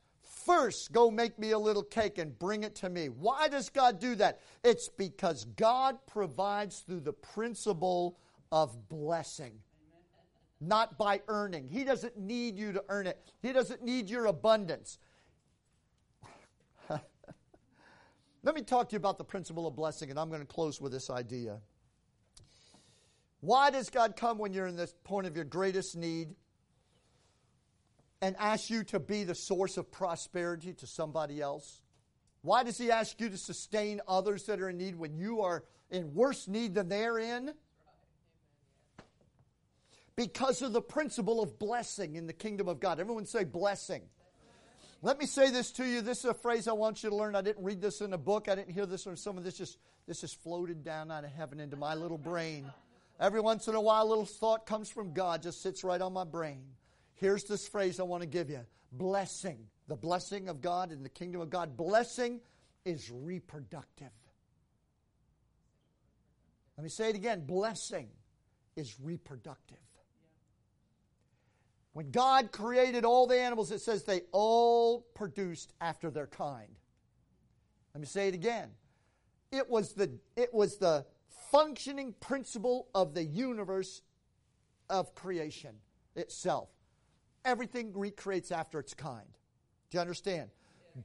First, 0.48 0.94
go 0.94 1.12
make 1.12 1.38
me 1.38 1.52
a 1.52 1.60
little 1.60 1.84
cake 1.84 2.18
and 2.18 2.40
bring 2.40 2.64
it 2.64 2.74
to 2.76 2.90
me. 2.90 3.10
Why 3.10 3.50
does 3.50 3.70
God 3.70 4.00
do 4.00 4.16
that? 4.16 4.40
It's 4.64 4.88
because 4.88 5.44
God 5.44 5.98
provides 6.08 6.80
through 6.80 7.02
the 7.02 7.12
principle 7.12 8.18
of 8.50 8.88
blessing, 8.88 9.60
not 10.62 10.98
by 10.98 11.22
earning. 11.28 11.68
He 11.68 11.84
doesn't 11.84 12.18
need 12.18 12.58
you 12.58 12.72
to 12.72 12.84
earn 12.88 13.08
it, 13.08 13.20
He 13.42 13.52
doesn't 13.52 13.84
need 13.84 14.10
your 14.10 14.28
abundance. 14.28 15.00
Let 16.90 18.56
me 18.56 18.62
talk 18.62 18.88
to 18.88 18.94
you 18.94 19.00
about 19.00 19.18
the 19.18 19.26
principle 19.26 19.68
of 19.68 19.76
blessing, 19.76 20.10
and 20.12 20.18
I'm 20.18 20.30
going 20.30 20.40
to 20.40 20.48
close 20.48 20.80
with 20.80 20.94
this 20.94 21.10
idea. 21.10 21.60
Why 23.42 23.70
does 23.70 23.90
God 23.90 24.16
come 24.16 24.38
when 24.38 24.54
you're 24.54 24.68
in 24.68 24.78
this 24.78 24.96
point 25.04 25.28
of 25.28 25.36
your 25.36 25.46
greatest 25.46 25.98
need 25.98 26.36
and 28.22 28.36
ask 28.38 28.70
you 28.70 28.84
to 28.86 29.00
be 29.00 29.24
the 29.24 29.36
source 29.36 29.78
of 29.78 29.92
prosperity 29.92 30.74
to 30.74 30.88
somebody 30.88 31.42
else? 31.42 31.82
Why 32.42 32.64
does 32.64 32.78
He 32.78 32.92
ask 32.92 33.20
you 33.20 33.30
to 33.30 33.38
sustain 33.38 34.02
others 34.08 34.46
that 34.46 34.62
are 34.62 34.70
in 34.70 34.78
need 34.78 34.96
when 34.96 35.18
you 35.18 35.42
are 35.42 35.64
in 35.90 36.14
worse 36.14 36.48
need 36.48 36.76
than 36.76 36.90
they're 36.90 37.20
in? 37.20 37.54
Because 40.16 40.62
of 40.62 40.74
the 40.74 40.82
principle 40.82 41.42
of 41.42 41.60
blessing 41.60 42.16
in 42.16 42.26
the 42.26 42.34
kingdom 42.34 42.68
of 42.68 42.80
God. 42.80 43.00
Everyone 43.00 43.26
say 43.26 43.44
blessing. 43.44 44.02
Let 45.04 45.20
me 45.20 45.28
say 45.28 45.52
this 45.52 45.72
to 45.74 45.86
you. 45.86 46.02
This 46.02 46.20
is 46.20 46.26
a 46.26 46.34
phrase 46.34 46.68
I 46.68 46.74
want 46.74 47.04
you 47.04 47.12
to 47.12 47.16
learn. 47.16 47.36
I 47.36 47.42
didn't 47.42 47.64
read 47.64 47.82
this 47.82 48.02
in 48.02 48.14
a 48.14 48.18
book. 48.18 48.50
I 48.50 48.56
didn't 48.56 48.72
hear 48.72 48.88
this 48.88 49.06
or 49.06 49.16
someone. 49.16 49.44
this 49.44 49.58
just 49.58 49.78
this 50.08 50.22
just 50.22 50.42
floated 50.42 50.84
down 50.84 51.12
out 51.12 51.24
of 51.24 51.32
heaven 51.32 51.60
into 51.60 51.76
my 51.76 51.94
little 51.94 52.18
brain. 52.18 52.66
Every 53.20 53.42
once 53.42 53.68
in 53.68 53.76
a 53.76 53.82
while, 53.82 54.04
a 54.04 54.08
little 54.08 54.26
thought 54.26 54.66
comes 54.66 54.90
from 54.90 55.14
God, 55.14 55.44
just 55.44 55.62
sits 55.62 55.84
right 55.84 56.00
on 56.00 56.14
my 56.14 56.24
brain. 56.24 56.64
Here's 57.18 57.44
this 57.44 57.68
phrase 57.68 58.00
I 58.00 58.04
want 58.04 58.22
to 58.22 58.28
give 58.28 58.50
you 58.50 58.62
blessing. 58.92 59.60
The 59.88 59.96
blessing 59.96 60.50
of 60.50 60.62
God 60.62 60.92
in 60.92 61.04
the 61.04 61.10
kingdom 61.10 61.42
of 61.42 61.50
God. 61.50 61.76
Blessing 61.78 62.40
is 62.86 63.12
reproductive. 63.12 64.12
Let 66.78 66.84
me 66.84 66.90
say 66.90 67.10
it 67.10 67.16
again 67.16 67.46
blessing 67.46 68.08
is 68.76 68.96
reproductive. 69.02 69.78
When 71.94 72.12
God 72.12 72.52
created 72.52 73.06
all 73.06 73.26
the 73.26 73.40
animals, 73.40 73.72
it 73.72 73.82
says 73.82 74.04
they 74.04 74.22
all 74.32 75.08
produced 75.16 75.74
after 75.82 76.12
their 76.12 76.28
kind. 76.28 76.70
Let 77.96 78.02
me 78.02 78.06
say 78.06 78.28
it 78.28 78.36
again. 78.36 78.70
It 79.52 79.68
was 79.68 79.94
the, 79.94 80.12
it 80.36 80.54
was 80.54 80.78
the 80.78 81.08
functioning 81.52 82.14
principle 82.20 82.88
of 82.94 83.16
the 83.16 83.24
universe 83.24 84.04
of 84.88 85.16
creation 85.16 85.78
itself. 86.16 86.70
Everything 87.48 87.94
recreates 87.96 88.52
after 88.52 88.78
its 88.78 88.94
kind. 88.94 89.26
Do 89.90 89.98
you 89.98 90.02
understand? 90.02 90.50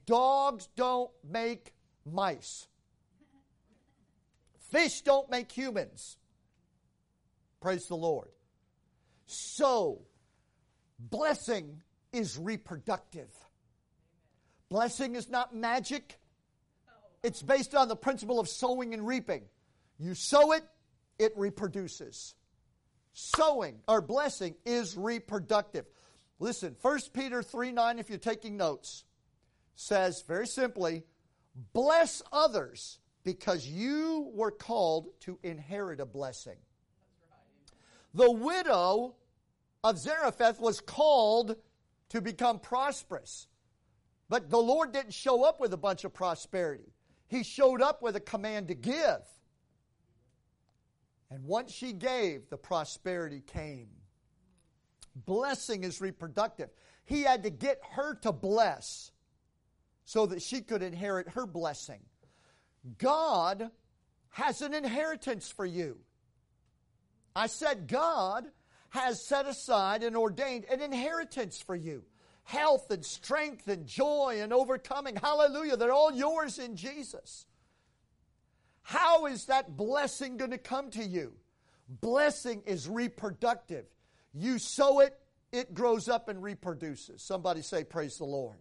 Dogs 0.05 0.67
don't 0.75 1.09
make 1.27 1.73
mice. 2.05 2.67
Fish 4.69 5.01
don't 5.01 5.31
make 5.31 5.49
humans. 5.49 6.17
Praise 7.61 7.87
the 7.87 7.95
Lord. 7.95 8.27
So, 9.25 10.01
blessing 10.99 11.81
is 12.11 12.37
reproductive. 12.37 13.29
Blessing 14.67 15.15
is 15.15 15.29
not 15.29 15.55
magic. 15.55 16.19
It's 17.23 17.41
based 17.41 17.73
on 17.73 17.87
the 17.87 17.95
principle 17.95 18.41
of 18.41 18.49
sowing 18.49 18.93
and 18.93 19.07
reaping. 19.07 19.43
You 19.97 20.13
sow 20.13 20.51
it, 20.51 20.63
it 21.17 21.31
reproduces. 21.37 22.35
Sowing 23.13 23.79
or 23.87 24.01
blessing 24.01 24.55
is 24.65 24.97
reproductive. 24.97 25.85
Listen, 26.39 26.75
1 26.81 26.99
Peter 27.13 27.41
3 27.41 27.71
9, 27.71 27.99
if 27.99 28.09
you're 28.09 28.17
taking 28.17 28.57
notes, 28.57 29.05
says 29.75 30.23
very 30.27 30.47
simply, 30.47 31.03
bless 31.73 32.21
others 32.31 32.99
because 33.23 33.65
you 33.65 34.31
were 34.33 34.51
called 34.51 35.07
to 35.21 35.39
inherit 35.43 35.99
a 35.99 36.05
blessing. 36.05 36.57
The 38.13 38.31
widow 38.31 39.15
of 39.83 39.97
Zarephath 39.97 40.59
was 40.59 40.79
called 40.79 41.55
to 42.09 42.21
become 42.21 42.59
prosperous. 42.59 43.47
But 44.29 44.49
the 44.49 44.59
Lord 44.59 44.91
didn't 44.91 45.13
show 45.13 45.43
up 45.43 45.59
with 45.59 45.73
a 45.73 45.77
bunch 45.77 46.03
of 46.03 46.13
prosperity. 46.13 46.93
He 47.27 47.43
showed 47.43 47.81
up 47.81 48.01
with 48.01 48.15
a 48.15 48.19
command 48.19 48.67
to 48.67 48.75
give. 48.75 49.21
And 51.29 51.43
once 51.45 51.71
she 51.71 51.93
gave, 51.93 52.49
the 52.49 52.57
prosperity 52.57 53.41
came. 53.41 53.89
Blessing 55.15 55.83
is 55.83 56.01
reproductive. 56.01 56.69
He 57.05 57.23
had 57.23 57.43
to 57.43 57.49
get 57.49 57.79
her 57.91 58.15
to 58.21 58.31
bless 58.31 59.11
so 60.05 60.25
that 60.25 60.41
she 60.41 60.61
could 60.61 60.81
inherit 60.81 61.29
her 61.29 61.45
blessing. 61.45 62.01
God 62.97 63.69
has 64.29 64.61
an 64.61 64.73
inheritance 64.73 65.51
for 65.51 65.65
you. 65.65 65.99
I 67.35 67.47
said, 67.47 67.87
God 67.87 68.45
has 68.89 69.25
set 69.25 69.47
aside 69.47 70.03
and 70.03 70.15
ordained 70.15 70.65
an 70.65 70.81
inheritance 70.81 71.61
for 71.61 71.75
you 71.75 72.03
health 72.43 72.91
and 72.91 73.03
strength 73.05 73.67
and 73.67 73.87
joy 73.87 74.39
and 74.41 74.53
overcoming. 74.53 75.15
Hallelujah. 75.15 75.77
They're 75.77 75.93
all 75.93 76.13
yours 76.13 76.59
in 76.59 76.75
Jesus. 76.75 77.45
How 78.81 79.27
is 79.27 79.45
that 79.45 79.77
blessing 79.77 80.37
going 80.37 80.51
to 80.51 80.57
come 80.57 80.89
to 80.91 81.03
you? 81.03 81.33
Blessing 81.87 82.61
is 82.65 82.87
reproductive. 82.87 83.85
You 84.33 84.59
sow 84.59 84.99
it, 84.99 85.17
it 85.51 85.73
grows 85.73 86.09
up 86.09 86.29
and 86.29 86.41
reproduces. 86.41 87.21
Somebody 87.21 87.61
say, 87.61 87.83
Praise 87.83 88.17
the 88.17 88.25
Lord. 88.25 88.57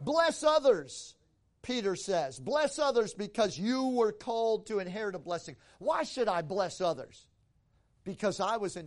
Bless 0.00 0.42
others, 0.42 1.14
Peter 1.62 1.96
says. 1.96 2.38
Bless 2.38 2.78
others 2.78 3.14
because 3.14 3.58
you 3.58 3.88
were 3.88 4.12
called 4.12 4.66
to 4.66 4.78
inherit 4.78 5.14
a 5.14 5.18
blessing. 5.18 5.56
Why 5.78 6.02
should 6.04 6.28
I 6.28 6.42
bless 6.42 6.80
others? 6.80 7.26
Because 8.04 8.40
I 8.40 8.56
was 8.56 8.78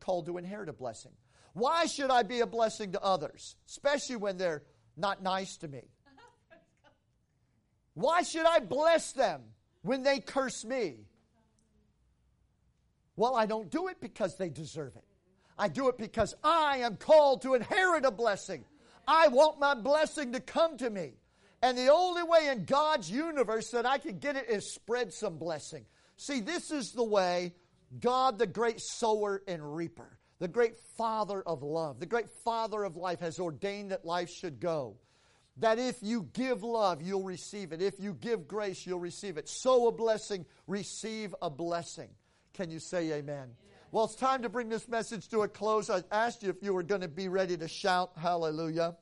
called 0.00 0.26
to 0.26 0.38
inherit 0.38 0.68
a 0.68 0.72
blessing. 0.72 1.12
Why 1.54 1.86
should 1.86 2.10
I 2.10 2.22
be 2.22 2.40
a 2.40 2.46
blessing 2.46 2.92
to 2.92 3.02
others, 3.02 3.56
especially 3.68 4.16
when 4.16 4.38
they're 4.38 4.62
not 4.96 5.22
nice 5.22 5.58
to 5.58 5.68
me? 5.68 5.82
Why 7.94 8.22
should 8.22 8.46
I 8.46 8.60
bless 8.60 9.12
them 9.12 9.42
when 9.82 10.02
they 10.02 10.20
curse 10.20 10.64
me? 10.64 11.06
Well, 13.16 13.36
I 13.36 13.44
don't 13.44 13.70
do 13.70 13.88
it 13.88 14.00
because 14.00 14.36
they 14.38 14.48
deserve 14.48 14.96
it. 14.96 15.04
I 15.62 15.68
do 15.68 15.88
it 15.88 15.96
because 15.96 16.34
I 16.42 16.78
am 16.78 16.96
called 16.96 17.42
to 17.42 17.54
inherit 17.54 18.04
a 18.04 18.10
blessing. 18.10 18.64
I 19.06 19.28
want 19.28 19.60
my 19.60 19.76
blessing 19.76 20.32
to 20.32 20.40
come 20.40 20.76
to 20.78 20.90
me. 20.90 21.12
And 21.62 21.78
the 21.78 21.86
only 21.86 22.24
way 22.24 22.48
in 22.48 22.64
God's 22.64 23.08
universe 23.08 23.70
that 23.70 23.86
I 23.86 23.98
can 23.98 24.18
get 24.18 24.34
it 24.34 24.50
is 24.50 24.74
spread 24.74 25.12
some 25.12 25.38
blessing. 25.38 25.84
See, 26.16 26.40
this 26.40 26.72
is 26.72 26.90
the 26.90 27.04
way 27.04 27.54
God, 28.00 28.40
the 28.40 28.46
great 28.48 28.80
sower 28.80 29.40
and 29.46 29.76
reaper, 29.76 30.18
the 30.40 30.48
great 30.48 30.80
father 30.98 31.40
of 31.42 31.62
love, 31.62 32.00
the 32.00 32.06
great 32.06 32.30
father 32.44 32.82
of 32.82 32.96
life, 32.96 33.20
has 33.20 33.38
ordained 33.38 33.92
that 33.92 34.04
life 34.04 34.30
should 34.30 34.58
go. 34.58 34.96
That 35.58 35.78
if 35.78 36.02
you 36.02 36.28
give 36.32 36.64
love, 36.64 37.02
you'll 37.02 37.22
receive 37.22 37.70
it. 37.70 37.80
If 37.80 38.00
you 38.00 38.14
give 38.14 38.48
grace, 38.48 38.84
you'll 38.84 38.98
receive 38.98 39.36
it. 39.36 39.48
Sow 39.48 39.86
a 39.86 39.92
blessing, 39.92 40.44
receive 40.66 41.36
a 41.40 41.50
blessing. 41.50 42.08
Can 42.52 42.68
you 42.68 42.80
say 42.80 43.12
amen? 43.12 43.50
Well, 43.92 44.06
it's 44.06 44.14
time 44.14 44.40
to 44.40 44.48
bring 44.48 44.70
this 44.70 44.88
message 44.88 45.28
to 45.28 45.42
a 45.42 45.48
close. 45.48 45.90
I 45.90 46.02
asked 46.10 46.42
you 46.42 46.48
if 46.48 46.62
you 46.62 46.72
were 46.72 46.82
going 46.82 47.02
to 47.02 47.08
be 47.08 47.28
ready 47.28 47.58
to 47.58 47.68
shout 47.68 48.12
hallelujah. 48.16 48.96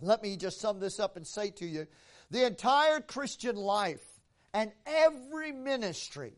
Let 0.00 0.22
me 0.22 0.36
just 0.36 0.60
sum 0.60 0.78
this 0.78 1.00
up 1.00 1.16
and 1.16 1.26
say 1.26 1.50
to 1.50 1.66
you 1.66 1.88
the 2.30 2.46
entire 2.46 3.00
Christian 3.00 3.56
life 3.56 4.04
and 4.54 4.70
every 4.86 5.50
ministry 5.50 6.34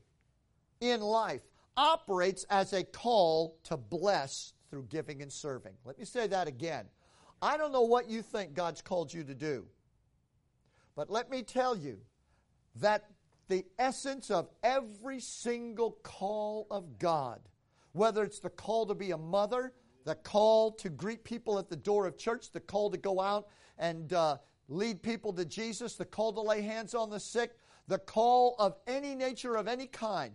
in 0.80 1.02
life 1.02 1.42
operates 1.76 2.46
as 2.48 2.72
a 2.72 2.82
call 2.82 3.58
to 3.64 3.76
bless 3.76 4.54
through 4.70 4.86
giving 4.88 5.20
and 5.20 5.30
serving. 5.30 5.74
Let 5.84 5.98
me 5.98 6.06
say 6.06 6.26
that 6.28 6.48
again. 6.48 6.86
I 7.42 7.58
don't 7.58 7.72
know 7.72 7.82
what 7.82 8.08
you 8.08 8.22
think 8.22 8.54
God's 8.54 8.80
called 8.80 9.12
you 9.12 9.22
to 9.22 9.34
do, 9.34 9.66
but 10.96 11.10
let 11.10 11.30
me 11.30 11.42
tell 11.42 11.76
you 11.76 11.98
that 12.76 13.10
the 13.48 13.66
essence 13.78 14.30
of 14.30 14.48
every 14.62 15.20
single 15.20 15.90
call 16.02 16.66
of 16.70 16.98
God, 16.98 17.40
whether 17.92 18.22
it's 18.24 18.40
the 18.40 18.50
call 18.50 18.86
to 18.86 18.94
be 18.94 19.10
a 19.10 19.18
mother, 19.18 19.72
the 20.04 20.14
call 20.14 20.72
to 20.72 20.88
greet 20.88 21.24
people 21.24 21.58
at 21.58 21.68
the 21.68 21.76
door 21.76 22.06
of 22.06 22.16
church, 22.18 22.50
the 22.50 22.60
call 22.60 22.90
to 22.90 22.98
go 22.98 23.20
out 23.20 23.48
and 23.78 24.12
uh, 24.12 24.36
lead 24.68 25.02
people 25.02 25.32
to 25.34 25.44
Jesus, 25.44 25.96
the 25.96 26.04
call 26.04 26.32
to 26.32 26.40
lay 26.40 26.62
hands 26.62 26.94
on 26.94 27.10
the 27.10 27.20
sick, 27.20 27.52
the 27.88 27.98
call 27.98 28.56
of 28.58 28.76
any 28.86 29.14
nature, 29.14 29.56
of 29.56 29.68
any 29.68 29.86
kind, 29.86 30.34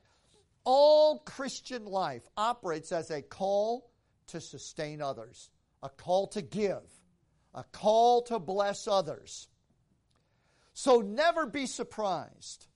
all 0.63 1.19
Christian 1.19 1.85
life 1.85 2.23
operates 2.35 2.91
as 2.91 3.09
a 3.09 3.21
call 3.21 3.89
to 4.27 4.41
sustain 4.41 5.01
others, 5.01 5.49
a 5.81 5.89
call 5.89 6.27
to 6.27 6.41
give, 6.41 6.83
a 7.53 7.63
call 7.71 8.21
to 8.23 8.37
bless 8.39 8.87
others. 8.87 9.47
So 10.73 10.99
never 10.99 11.45
be 11.45 11.65
surprised 11.65 12.67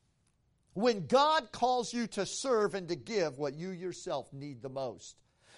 when 0.73 1.07
God 1.07 1.51
calls 1.51 1.93
you 1.93 2.07
to 2.07 2.25
serve 2.25 2.75
and 2.75 2.87
to 2.87 2.95
give 2.95 3.37
what 3.37 3.55
you 3.55 3.69
yourself 3.69 4.31
need 4.31 4.61
the 4.61 4.69
most. 4.69 5.17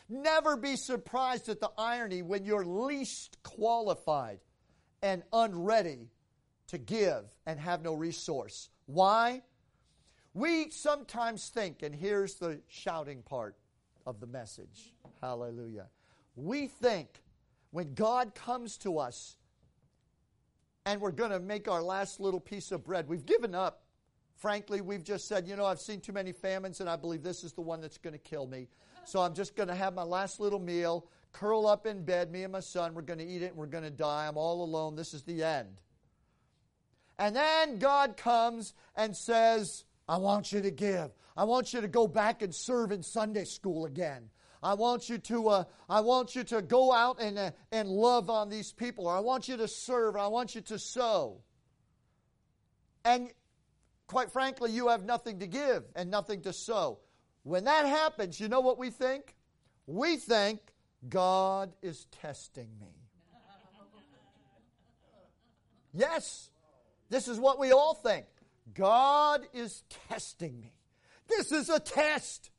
Never 0.09 0.57
be 0.57 0.75
surprised 0.75 1.49
at 1.49 1.59
the 1.59 1.71
irony 1.77 2.21
when 2.21 2.45
you're 2.45 2.65
least 2.65 3.37
qualified 3.43 4.39
and 5.01 5.23
unready 5.31 6.09
to 6.67 6.77
give 6.77 7.23
and 7.45 7.59
have 7.59 7.81
no 7.81 7.93
resource. 7.93 8.69
Why? 8.85 9.43
We 10.33 10.71
sometimes 10.71 11.49
think, 11.49 11.83
and 11.83 11.93
here's 11.93 12.35
the 12.35 12.61
shouting 12.67 13.21
part 13.21 13.55
of 14.05 14.19
the 14.19 14.27
message. 14.27 14.93
Hallelujah. 15.21 15.87
We 16.35 16.67
think 16.67 17.21
when 17.71 17.93
God 17.93 18.33
comes 18.33 18.77
to 18.79 18.97
us 18.97 19.37
and 20.85 20.99
we're 20.99 21.11
going 21.11 21.31
to 21.31 21.39
make 21.39 21.67
our 21.67 21.81
last 21.83 22.19
little 22.19 22.39
piece 22.39 22.71
of 22.71 22.83
bread, 22.83 23.07
we've 23.07 23.25
given 23.25 23.53
up. 23.55 23.82
Frankly, 24.43 24.81
we've 24.81 25.05
just 25.05 25.29
said, 25.29 25.47
you 25.47 25.55
know, 25.55 25.63
I've 25.63 25.79
seen 25.79 26.01
too 26.01 26.11
many 26.11 26.33
famines 26.33 26.81
and 26.81 26.89
I 26.89 26.97
believe 26.97 27.23
this 27.23 27.45
is 27.45 27.53
the 27.53 27.61
one 27.61 27.79
that's 27.79 27.97
going 27.97 28.11
to 28.11 28.19
kill 28.19 28.45
me. 28.45 28.67
So 29.05 29.21
I'm 29.21 29.33
just 29.33 29.55
going 29.55 29.69
to 29.69 29.73
have 29.73 29.93
my 29.93 30.03
last 30.03 30.41
little 30.41 30.59
meal, 30.59 31.07
curl 31.31 31.65
up 31.65 31.85
in 31.85 32.03
bed, 32.03 32.29
me 32.29 32.43
and 32.43 32.51
my 32.51 32.59
son, 32.59 32.93
we're 32.93 33.03
going 33.03 33.19
to 33.19 33.25
eat 33.25 33.41
it 33.41 33.51
and 33.51 33.55
we're 33.55 33.67
going 33.67 33.85
to 33.85 33.89
die. 33.89 34.27
I'm 34.27 34.35
all 34.35 34.61
alone. 34.61 34.97
This 34.97 35.13
is 35.13 35.23
the 35.23 35.43
end. 35.43 35.79
And 37.17 37.33
then 37.33 37.79
God 37.79 38.17
comes 38.17 38.73
and 38.97 39.15
says, 39.15 39.85
I 40.09 40.17
want 40.17 40.51
you 40.51 40.59
to 40.59 40.71
give. 40.71 41.11
I 41.37 41.45
want 41.45 41.71
you 41.71 41.79
to 41.79 41.87
go 41.87 42.05
back 42.05 42.41
and 42.41 42.53
serve 42.53 42.91
in 42.91 43.01
Sunday 43.01 43.45
school 43.45 43.85
again. 43.85 44.29
I 44.61 44.73
want 44.73 45.07
you 45.07 45.19
to, 45.19 45.47
uh, 45.47 45.63
I 45.87 46.01
want 46.01 46.35
you 46.35 46.43
to 46.43 46.61
go 46.61 46.91
out 46.91 47.21
and, 47.21 47.39
uh, 47.39 47.51
and 47.71 47.87
love 47.87 48.29
on 48.29 48.49
these 48.49 48.73
people. 48.73 49.07
Or 49.07 49.15
I 49.15 49.21
want 49.21 49.47
you 49.47 49.55
to 49.55 49.69
serve. 49.69 50.17
I 50.17 50.27
want 50.27 50.53
you 50.53 50.59
to 50.59 50.77
sow. 50.77 51.37
And 53.05 53.31
quite 54.13 54.31
frankly, 54.31 54.71
you 54.71 54.89
have 54.89 55.03
nothing 55.03 55.39
to 55.39 55.47
give 55.47 55.83
and 55.95 56.09
nothing 56.11 56.41
to 56.43 56.53
sow. 56.53 56.99
When 57.41 57.63
that 57.65 57.85
happens, 57.87 58.39
you 58.39 58.47
know 58.47 58.61
what 58.61 58.77
we 58.77 58.91
think? 58.91 59.35
We 59.87 60.17
think 60.17 60.59
God 61.09 61.73
is 61.81 62.05
testing 62.21 62.69
me. 62.79 62.95
Yes, 65.93 66.51
this 67.09 67.27
is 67.27 67.39
what 67.39 67.59
we 67.59 67.71
all 67.71 67.95
think. 67.95 68.25
God 68.73 69.47
is 69.51 69.83
testing 70.09 70.59
me. 70.59 70.73
This 71.27 71.51
is 71.51 71.69
a 71.69 71.79
test. 71.79 72.51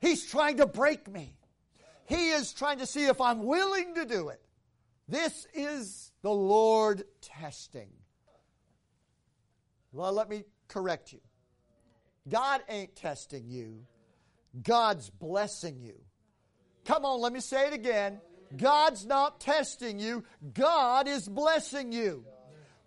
He's 0.00 0.26
trying 0.26 0.56
to 0.56 0.66
break 0.66 1.06
me. 1.06 1.36
He 2.06 2.30
is 2.30 2.54
trying 2.54 2.78
to 2.78 2.86
see 2.86 3.04
if 3.04 3.20
I'm 3.20 3.44
willing 3.44 3.94
to 3.94 4.06
do 4.06 4.30
it. 4.30 4.40
This 5.06 5.46
is 5.52 6.12
the 6.22 6.32
Lord 6.32 7.04
testing. 7.20 7.90
Well, 9.92 10.12
let 10.12 10.28
me 10.28 10.44
correct 10.68 11.12
you. 11.12 11.20
God 12.28 12.62
ain't 12.68 12.96
testing 12.96 13.48
you. 13.48 13.84
God's 14.62 15.10
blessing 15.10 15.80
you. 15.80 15.94
Come 16.84 17.04
on, 17.04 17.20
let 17.20 17.32
me 17.32 17.40
say 17.40 17.66
it 17.66 17.72
again. 17.72 18.20
God's 18.56 19.04
not 19.04 19.40
testing 19.40 19.98
you. 19.98 20.24
God 20.52 21.08
is 21.08 21.28
blessing 21.28 21.92
you. 21.92 22.24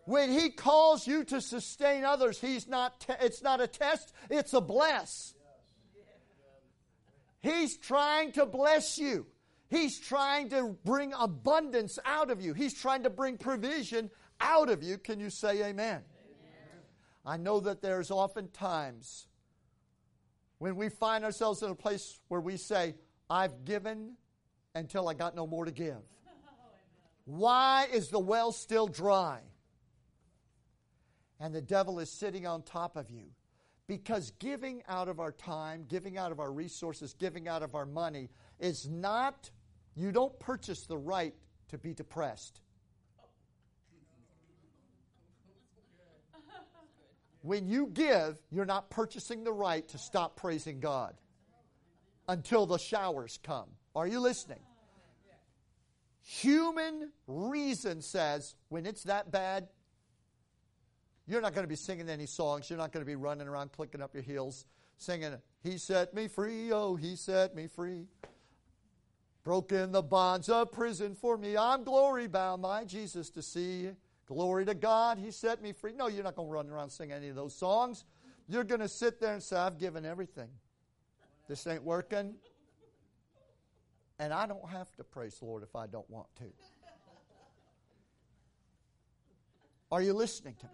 When 0.06 0.32
he 0.32 0.50
calls 0.52 1.06
you 1.06 1.26
to 1.26 1.42
sustain 1.42 2.06
others, 2.06 2.40
he's 2.40 2.68
not 2.68 3.02
te- 3.02 3.14
it's 3.20 3.44
not 3.44 3.60
a 3.60 3.68
test, 3.68 4.14
it's 4.30 4.54
a 4.54 4.62
bless. 4.62 5.34
He's 7.42 7.78
trying 7.78 8.32
to 8.34 8.46
bless 8.46 8.98
you. 8.98 9.26
He's 9.70 10.00
trying 10.00 10.50
to 10.50 10.76
bring 10.86 11.12
abundance 11.14 12.00
out 12.06 12.32
of 12.32 12.42
you. 12.42 12.54
He's 12.54 12.74
trying 12.74 13.04
to 13.04 13.10
bring 13.10 13.38
provision 13.38 14.10
out 14.40 14.70
of 14.70 14.82
you. 14.82 14.98
Can 14.98 15.20
you 15.20 15.30
say 15.30 15.64
amen? 15.66 16.04
I 17.28 17.36
know 17.36 17.60
that 17.60 17.82
there's 17.82 18.10
often 18.10 18.48
times 18.52 19.28
when 20.60 20.78
we 20.78 20.88
find 20.88 21.26
ourselves 21.26 21.62
in 21.62 21.70
a 21.70 21.76
place 21.76 22.22
where 22.30 22.40
we 22.40 22.56
say, 22.56 22.96
I've 23.30 23.66
given 23.66 24.14
until 24.74 25.10
I 25.10 25.14
got 25.14 25.36
no 25.36 25.46
more 25.46 25.66
to 25.66 25.72
give. 25.72 26.02
Why 27.26 27.88
is 27.92 28.08
the 28.08 28.20
well 28.20 28.54
still 28.54 28.88
dry? 28.88 29.42
And 31.42 31.54
the 31.54 31.62
devil 31.62 32.00
is 32.00 32.10
sitting 32.10 32.48
on 32.48 32.64
top 32.64 32.96
of 32.96 33.12
you. 33.12 33.26
Because 33.88 34.32
giving 34.40 34.82
out 34.88 35.10
of 35.10 35.20
our 35.20 35.34
time, 35.34 35.86
giving 35.90 36.18
out 36.18 36.32
of 36.32 36.40
our 36.40 36.52
resources, 36.52 37.14
giving 37.14 37.50
out 37.50 37.62
of 37.62 37.76
our 37.76 37.86
money 37.86 38.30
is 38.58 38.88
not, 38.88 39.52
you 39.96 40.14
don't 40.14 40.38
purchase 40.40 40.86
the 40.86 40.98
right 40.98 41.36
to 41.68 41.78
be 41.78 41.94
depressed. 41.94 42.62
When 47.48 47.70
you 47.70 47.88
give, 47.94 48.38
you're 48.52 48.66
not 48.66 48.90
purchasing 48.90 49.46
the 49.46 49.54
right 49.54 49.88
to 49.88 49.98
stop 49.98 50.36
praising 50.36 50.82
God 50.82 51.16
until 52.28 52.66
the 52.66 52.78
showers 52.78 53.40
come. 53.42 53.70
Are 53.96 54.06
you 54.06 54.20
listening? 54.20 54.60
Human 56.24 57.14
reason 57.26 58.02
says 58.02 58.56
when 58.68 58.86
it's 58.86 59.04
that 59.04 59.32
bad, 59.32 59.70
you're 61.26 61.40
not 61.40 61.54
going 61.54 61.64
to 61.64 61.70
be 61.70 61.78
singing 61.78 62.10
any 62.10 62.26
songs. 62.26 62.70
You're 62.70 62.80
not 62.80 62.92
going 62.92 63.06
to 63.06 63.10
be 63.10 63.16
running 63.16 63.48
around 63.48 63.72
clicking 63.72 64.02
up 64.02 64.14
your 64.14 64.24
heels 64.24 64.66
singing, 64.98 65.34
He 65.64 65.78
set 65.78 66.14
me 66.14 66.28
free, 66.28 66.74
oh, 66.74 66.96
He 66.96 67.16
set 67.16 67.56
me 67.56 67.68
free. 67.68 68.08
Broken 69.46 69.94
the 69.94 70.02
bonds 70.02 70.50
of 70.50 70.74
prison 70.74 71.16
for 71.16 71.38
me. 71.38 71.56
I'm 71.56 71.86
glory 71.86 72.28
bound, 72.28 72.62
my 72.62 72.84
Jesus 72.84 73.30
to 73.30 73.42
see. 73.42 73.92
Glory 74.28 74.66
to 74.66 74.76
God, 74.76 75.18
He 75.18 75.32
set 75.32 75.62
me 75.62 75.72
free. 75.72 75.94
No, 75.94 76.08
you're 76.08 76.24
not 76.24 76.36
going 76.36 76.50
to 76.50 76.54
run 76.54 76.70
around 76.70 76.90
singing 76.90 77.16
any 77.16 77.30
of 77.30 77.36
those 77.36 77.56
songs. 77.56 78.06
You're 78.48 78.66
going 78.66 78.82
to 78.82 78.90
sit 78.90 79.20
there 79.20 79.34
and 79.34 79.42
say, 79.42 79.56
I've 79.56 79.80
given 79.80 80.06
everything. 80.06 80.50
This 81.48 81.66
ain't 81.66 81.84
working. 81.84 82.36
And 84.20 84.34
I 84.34 84.46
don't 84.48 84.68
have 84.70 84.94
to 84.98 85.04
praise 85.04 85.40
the 85.40 85.46
Lord 85.46 85.64
if 85.64 85.76
I 85.76 85.88
don't 85.88 86.10
want 86.10 86.28
to. 86.40 86.46
Are 89.92 90.02
you 90.02 90.14
listening 90.14 90.56
to 90.60 90.66
me? 90.66 90.72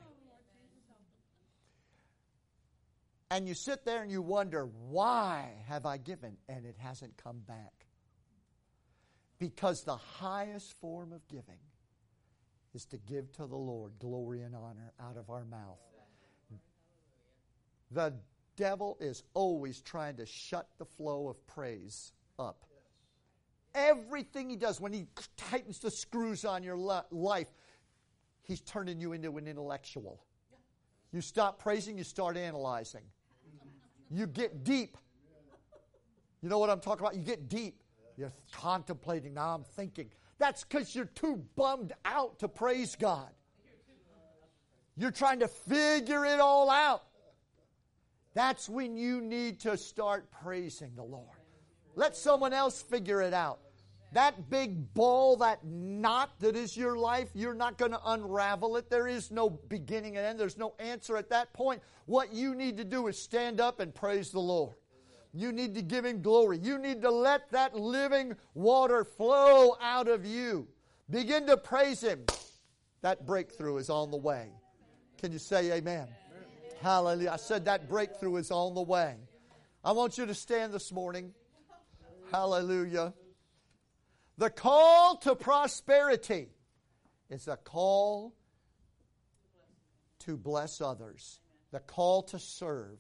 And 3.30 3.48
you 3.48 3.54
sit 3.54 3.86
there 3.86 4.02
and 4.02 4.12
you 4.12 4.22
wonder, 4.22 4.70
why 4.90 5.50
have 5.68 5.86
I 5.86 5.98
given? 5.98 6.38
And 6.48 6.66
it 6.66 6.76
hasn't 6.78 7.18
come 7.18 7.40
back. 7.48 7.74
Because 9.40 9.84
the 9.84 9.98
highest 9.98 10.80
form 10.80 11.12
of 11.12 11.28
giving 11.28 11.58
is 12.74 12.86
to 12.86 12.98
give 12.98 13.32
to 13.34 13.46
the 13.46 13.56
Lord 13.56 13.94
glory 14.00 14.42
and 14.42 14.56
honor 14.56 14.92
out 15.00 15.18
of 15.18 15.30
our 15.30 15.46
mouth. 15.46 15.80
The 17.92 18.14
devil 18.56 18.98
is 19.00 19.24
always 19.34 19.82
trying 19.82 20.18
to 20.18 20.26
shut 20.26 20.68
the 20.80 20.86
flow 20.86 21.28
of 21.28 21.46
praise 21.48 22.14
up. 22.40 22.66
Everything 23.76 24.50
he 24.50 24.56
does, 24.56 24.80
when 24.80 24.94
he 24.94 25.08
tightens 25.38 25.80
the 25.80 25.92
screws 25.92 26.46
on 26.46 26.64
your 26.64 26.78
life, 27.12 27.48
he's 28.42 28.62
turning 28.62 29.00
you 29.00 29.14
into 29.14 29.38
an 29.38 29.48
intellectual. 29.48 30.24
You 31.12 31.22
stop 31.22 31.60
praising, 31.60 31.98
you 31.98 32.04
start 32.04 32.38
analyzing. 32.38 33.04
You 34.10 34.28
get 34.28 34.64
deep. 34.64 34.98
You 36.42 36.50
know 36.50 36.60
what 36.60 36.70
I'm 36.70 36.80
talking 36.80 37.06
about? 37.06 37.16
You 37.16 37.22
get 37.22 37.48
deep. 37.50 37.82
You're 38.18 38.34
contemplating. 38.52 39.34
Now 39.34 39.56
I'm 39.56 39.64
thinking. 39.64 40.10
That's 40.40 40.64
because 40.64 40.96
you're 40.96 41.06
too 41.06 41.44
bummed 41.56 41.94
out 42.06 42.40
to 42.40 42.48
praise 42.48 42.96
God. 42.96 43.30
You're 44.96 45.12
trying 45.12 45.40
to 45.40 45.48
figure 45.48 46.26
it 46.26 46.40
all 46.40 46.70
out. 46.70 47.04
That's 48.34 48.68
when 48.68 48.98
you 48.98 49.22
need 49.22 49.60
to 49.62 49.78
start 49.78 50.30
praising 50.32 50.92
the 50.96 51.04
Lord. 51.04 51.38
Let 51.96 52.16
someone 52.16 52.54
else 52.54 52.82
figure 52.82 53.22
it 53.22 53.34
out. 53.34 53.60
That 54.14 54.50
big 54.50 54.94
ball, 54.94 55.38
that 55.38 55.66
knot 55.66 56.40
that 56.40 56.56
is 56.56 56.78
your 56.78 56.96
life, 56.98 57.30
you're 57.34 57.56
not 57.56 57.80
going 57.80 57.92
to 57.92 58.02
unravel 58.06 58.78
it. 58.78 58.90
There 58.90 59.08
is 59.08 59.32
no 59.32 59.50
beginning 59.50 60.18
and 60.18 60.26
end. 60.26 60.40
There's 60.40 60.58
no 60.58 60.76
answer 60.78 61.18
at 61.18 61.30
that 61.30 61.52
point. 61.54 61.82
What 62.06 62.32
you 62.32 62.54
need 62.54 62.78
to 62.78 62.84
do 62.84 63.08
is 63.08 63.20
stand 63.20 63.60
up 63.60 63.80
and 63.80 63.94
praise 63.94 64.30
the 64.30 64.40
Lord. 64.40 64.76
You 65.34 65.52
need 65.52 65.74
to 65.76 65.82
give 65.82 66.06
Him 66.06 66.22
glory. 66.22 66.60
You 66.62 66.78
need 66.78 67.02
to 67.02 67.10
let 67.10 67.52
that 67.52 67.76
living 67.76 68.36
water 68.54 69.04
flow 69.04 69.76
out 69.82 70.08
of 70.08 70.26
you. 70.26 70.68
Begin 71.10 71.48
to 71.48 71.58
praise 71.58 72.02
Him. 72.02 72.26
That 73.02 73.26
breakthrough 73.26 73.78
is 73.78 73.90
on 73.90 74.12
the 74.12 74.18
way. 74.18 74.50
Can 75.20 75.32
you 75.32 75.40
say 75.40 75.72
amen? 75.72 76.08
amen? 76.08 76.08
Hallelujah. 76.82 77.32
I 77.32 77.38
said 77.38 77.66
that 77.66 77.90
breakthrough 77.90 78.36
is 78.38 78.52
on 78.52 78.76
the 78.76 78.82
way. 78.82 79.16
I 79.84 79.92
want 79.92 80.18
you 80.18 80.26
to 80.26 80.34
stand 80.34 80.74
this 80.74 80.92
morning. 80.92 81.34
Hallelujah. 82.32 83.14
The 84.38 84.50
call 84.50 85.18
to 85.18 85.36
prosperity 85.36 86.50
is 87.30 87.48
a 87.48 87.58
call 87.58 88.34
to 90.20 90.38
bless 90.38 90.80
others, 90.80 91.40
the 91.72 91.80
call 91.80 92.24
to 92.24 92.40
serve. 92.40 92.98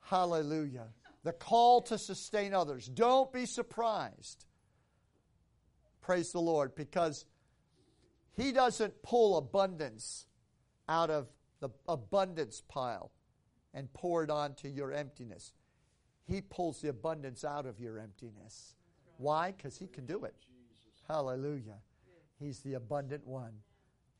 Hallelujah. 0.00 0.88
The 1.24 1.32
call 1.32 1.82
to 1.82 1.98
sustain 1.98 2.52
others. 2.52 2.88
Don't 2.88 3.32
be 3.32 3.46
surprised. 3.46 4.44
Praise 6.00 6.32
the 6.32 6.40
Lord, 6.40 6.74
because 6.74 7.26
He 8.36 8.50
doesn't 8.50 9.02
pull 9.02 9.36
abundance 9.36 10.26
out 10.88 11.10
of 11.10 11.28
the 11.60 11.70
abundance 11.88 12.62
pile 12.68 13.12
and 13.72 13.92
pour 13.92 14.24
it 14.24 14.30
onto 14.30 14.68
your 14.68 14.92
emptiness. 14.92 15.52
He 16.24 16.40
pulls 16.40 16.80
the 16.80 16.88
abundance 16.88 17.44
out 17.44 17.66
of 17.66 17.78
your 17.78 17.98
emptiness. 17.98 18.74
Why? 19.18 19.52
Because 19.52 19.78
He 19.78 19.86
can 19.86 20.06
do 20.06 20.24
it. 20.24 20.34
Hallelujah. 21.08 21.78
He's 22.40 22.60
the 22.60 22.74
abundant 22.74 23.26
one. 23.26 23.52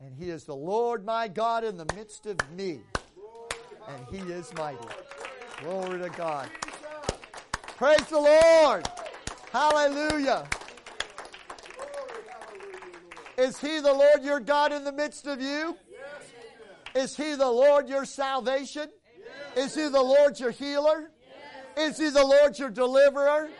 And 0.01 0.15
He 0.15 0.31
is 0.31 0.45
the 0.45 0.55
Lord 0.55 1.05
my 1.05 1.27
God 1.27 1.65
in 1.65 1.77
the 1.77 1.87
midst 1.97 2.27
of 2.27 2.37
me. 2.57 2.81
And 3.89 4.07
He 4.11 4.33
is 4.33 4.53
mighty. 4.55 4.79
Glory 5.63 5.99
to 6.01 6.09
God. 6.11 6.49
Praise 7.83 8.07
the 8.07 8.21
Lord. 8.21 8.89
Hallelujah. 9.51 10.49
Is 13.37 13.59
He 13.59 13.81
the 13.81 13.93
Lord 13.93 14.23
your 14.23 14.39
God 14.39 14.73
in 14.73 14.85
the 14.85 14.93
midst 14.93 15.27
of 15.27 15.41
you? 15.41 15.77
Is 16.95 17.17
He 17.17 17.35
the 17.35 17.51
Lord 17.51 17.89
your 17.89 18.05
salvation? 18.05 18.89
Is 19.57 19.75
He 19.75 19.89
the 19.89 20.01
Lord 20.01 20.39
your 20.39 20.53
healer? 20.53 21.11
Is 21.77 21.99
He 21.99 22.11
the 22.11 22.25
Lord 22.25 22.57
your 22.57 22.71
deliverer? 22.71 23.51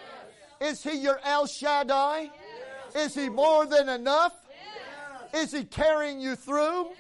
Is 0.61 0.85
He 0.85 0.99
your 0.99 1.19
El 1.25 1.49
Shaddai? 1.49 2.31
Is 2.95 3.17
He 3.17 3.29
more 3.29 3.67
than 3.67 3.89
enough? 3.89 4.35
Is 5.35 5.51
He 5.51 5.65
carrying 5.65 6.21
you 6.21 6.37
through? 6.37 6.91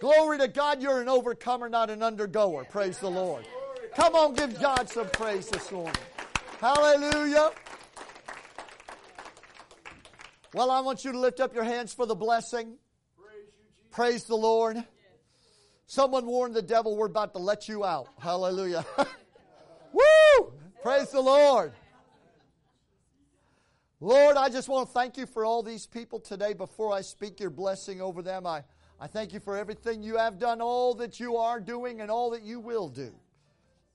Glory 0.00 0.38
to 0.38 0.48
God, 0.48 0.80
you're 0.80 1.02
an 1.02 1.10
overcomer, 1.10 1.68
not 1.68 1.90
an 1.90 2.02
undergoer. 2.02 2.64
Praise 2.64 2.96
the 2.96 3.10
Lord. 3.10 3.44
Come 3.94 4.14
on, 4.14 4.32
give 4.32 4.58
God 4.58 4.88
some 4.88 5.10
praise 5.10 5.50
this 5.50 5.70
morning. 5.70 5.92
Hallelujah. 6.64 7.50
Well, 10.54 10.70
I 10.70 10.80
want 10.80 11.04
you 11.04 11.12
to 11.12 11.18
lift 11.18 11.38
up 11.38 11.54
your 11.54 11.62
hands 11.62 11.92
for 11.92 12.06
the 12.06 12.14
blessing. 12.14 12.76
Praise 13.90 14.24
the 14.24 14.34
Lord. 14.34 14.82
Someone 15.86 16.24
warned 16.24 16.54
the 16.54 16.62
devil, 16.62 16.96
we're 16.96 17.04
about 17.04 17.34
to 17.34 17.38
let 17.38 17.68
you 17.68 17.84
out. 17.84 18.08
Hallelujah. 18.18 18.86
Woo! 19.92 20.54
Praise 20.82 21.10
the 21.10 21.20
Lord. 21.20 21.74
Lord, 24.00 24.38
I 24.38 24.48
just 24.48 24.66
want 24.66 24.88
to 24.88 24.94
thank 24.94 25.18
you 25.18 25.26
for 25.26 25.44
all 25.44 25.62
these 25.62 25.86
people 25.86 26.18
today. 26.18 26.54
Before 26.54 26.94
I 26.94 27.02
speak 27.02 27.40
your 27.40 27.50
blessing 27.50 28.00
over 28.00 28.22
them, 28.22 28.46
I, 28.46 28.64
I 28.98 29.06
thank 29.06 29.34
you 29.34 29.40
for 29.40 29.58
everything 29.58 30.02
you 30.02 30.16
have 30.16 30.38
done, 30.38 30.62
all 30.62 30.94
that 30.94 31.20
you 31.20 31.36
are 31.36 31.60
doing, 31.60 32.00
and 32.00 32.10
all 32.10 32.30
that 32.30 32.42
you 32.42 32.58
will 32.58 32.88
do. 32.88 33.14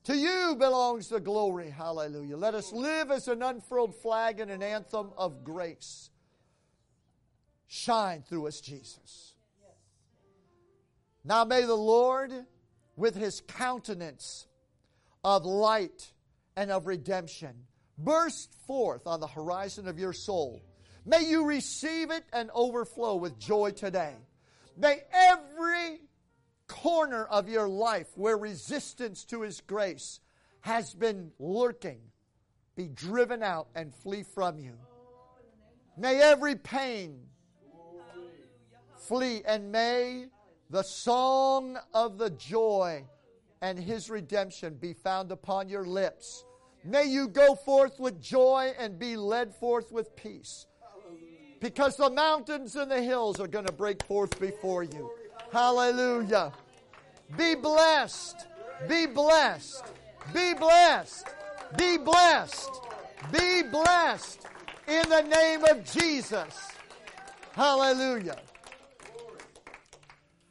To 0.09 0.17
you 0.17 0.55
belongs 0.57 1.07
the 1.09 1.19
glory. 1.19 1.69
Hallelujah. 1.69 2.35
Let 2.35 2.55
us 2.55 2.73
live 2.73 3.11
as 3.11 3.27
an 3.27 3.43
unfurled 3.43 3.93
flag 3.93 4.39
and 4.39 4.49
an 4.49 4.63
anthem 4.63 5.11
of 5.15 5.43
grace. 5.43 6.09
Shine 7.67 8.23
through 8.23 8.47
us, 8.47 8.59
Jesus. 8.59 9.35
Now 11.23 11.45
may 11.45 11.61
the 11.61 11.75
Lord, 11.75 12.33
with 12.95 13.13
his 13.13 13.41
countenance 13.41 14.47
of 15.23 15.45
light 15.45 16.11
and 16.55 16.71
of 16.71 16.87
redemption, 16.87 17.67
burst 17.95 18.51
forth 18.65 19.05
on 19.05 19.19
the 19.19 19.27
horizon 19.27 19.87
of 19.87 19.99
your 19.99 20.13
soul. 20.13 20.63
May 21.05 21.25
you 21.25 21.45
receive 21.45 22.09
it 22.09 22.23
and 22.33 22.49
overflow 22.55 23.17
with 23.17 23.37
joy 23.37 23.69
today. 23.69 24.15
May 24.75 25.03
every 25.13 25.99
corner 26.69 27.25
of 27.25 27.49
your 27.49 27.67
life 27.67 28.07
where 28.15 28.37
resistance 28.37 29.25
to 29.25 29.41
His 29.41 29.59
grace 29.59 30.21
has 30.61 30.93
been 30.93 31.31
lurking 31.39 31.99
be 32.79 32.87
driven 32.87 33.43
out 33.43 33.67
and 33.75 33.93
flee 33.93 34.23
from 34.23 34.57
you. 34.57 34.71
May 35.97 36.21
every 36.21 36.55
pain 36.55 37.19
flee, 38.95 39.41
and 39.45 39.69
may 39.69 40.27
the 40.69 40.83
song 40.83 41.77
of 41.93 42.17
the 42.17 42.29
joy 42.29 43.03
and 43.61 43.77
His 43.77 44.09
redemption 44.09 44.75
be 44.75 44.93
found 44.93 45.33
upon 45.33 45.67
your 45.67 45.83
lips. 45.83 46.45
May 46.85 47.03
you 47.03 47.27
go 47.27 47.55
forth 47.55 47.99
with 47.99 48.21
joy 48.21 48.71
and 48.79 48.97
be 48.97 49.17
led 49.17 49.53
forth 49.53 49.91
with 49.91 50.15
peace. 50.15 50.67
Because 51.59 51.97
the 51.97 52.09
mountains 52.09 52.77
and 52.77 52.89
the 52.89 53.01
hills 53.01 53.41
are 53.41 53.47
going 53.47 53.65
to 53.65 53.73
break 53.73 54.01
forth 54.03 54.39
before 54.39 54.83
you. 54.83 55.11
Hallelujah. 55.51 56.51
Be 57.37 57.55
blessed. 57.55 58.47
Be 58.87 59.05
blessed. 59.07 59.83
Be 60.33 60.53
blessed. 60.53 61.27
Be 61.77 61.97
blessed. 61.97 62.81
Be 63.31 63.63
blessed 63.63 64.47
in 64.87 65.09
the 65.09 65.21
name 65.21 65.63
of 65.65 65.83
Jesus. 65.85 66.69
Hallelujah. 67.53 68.37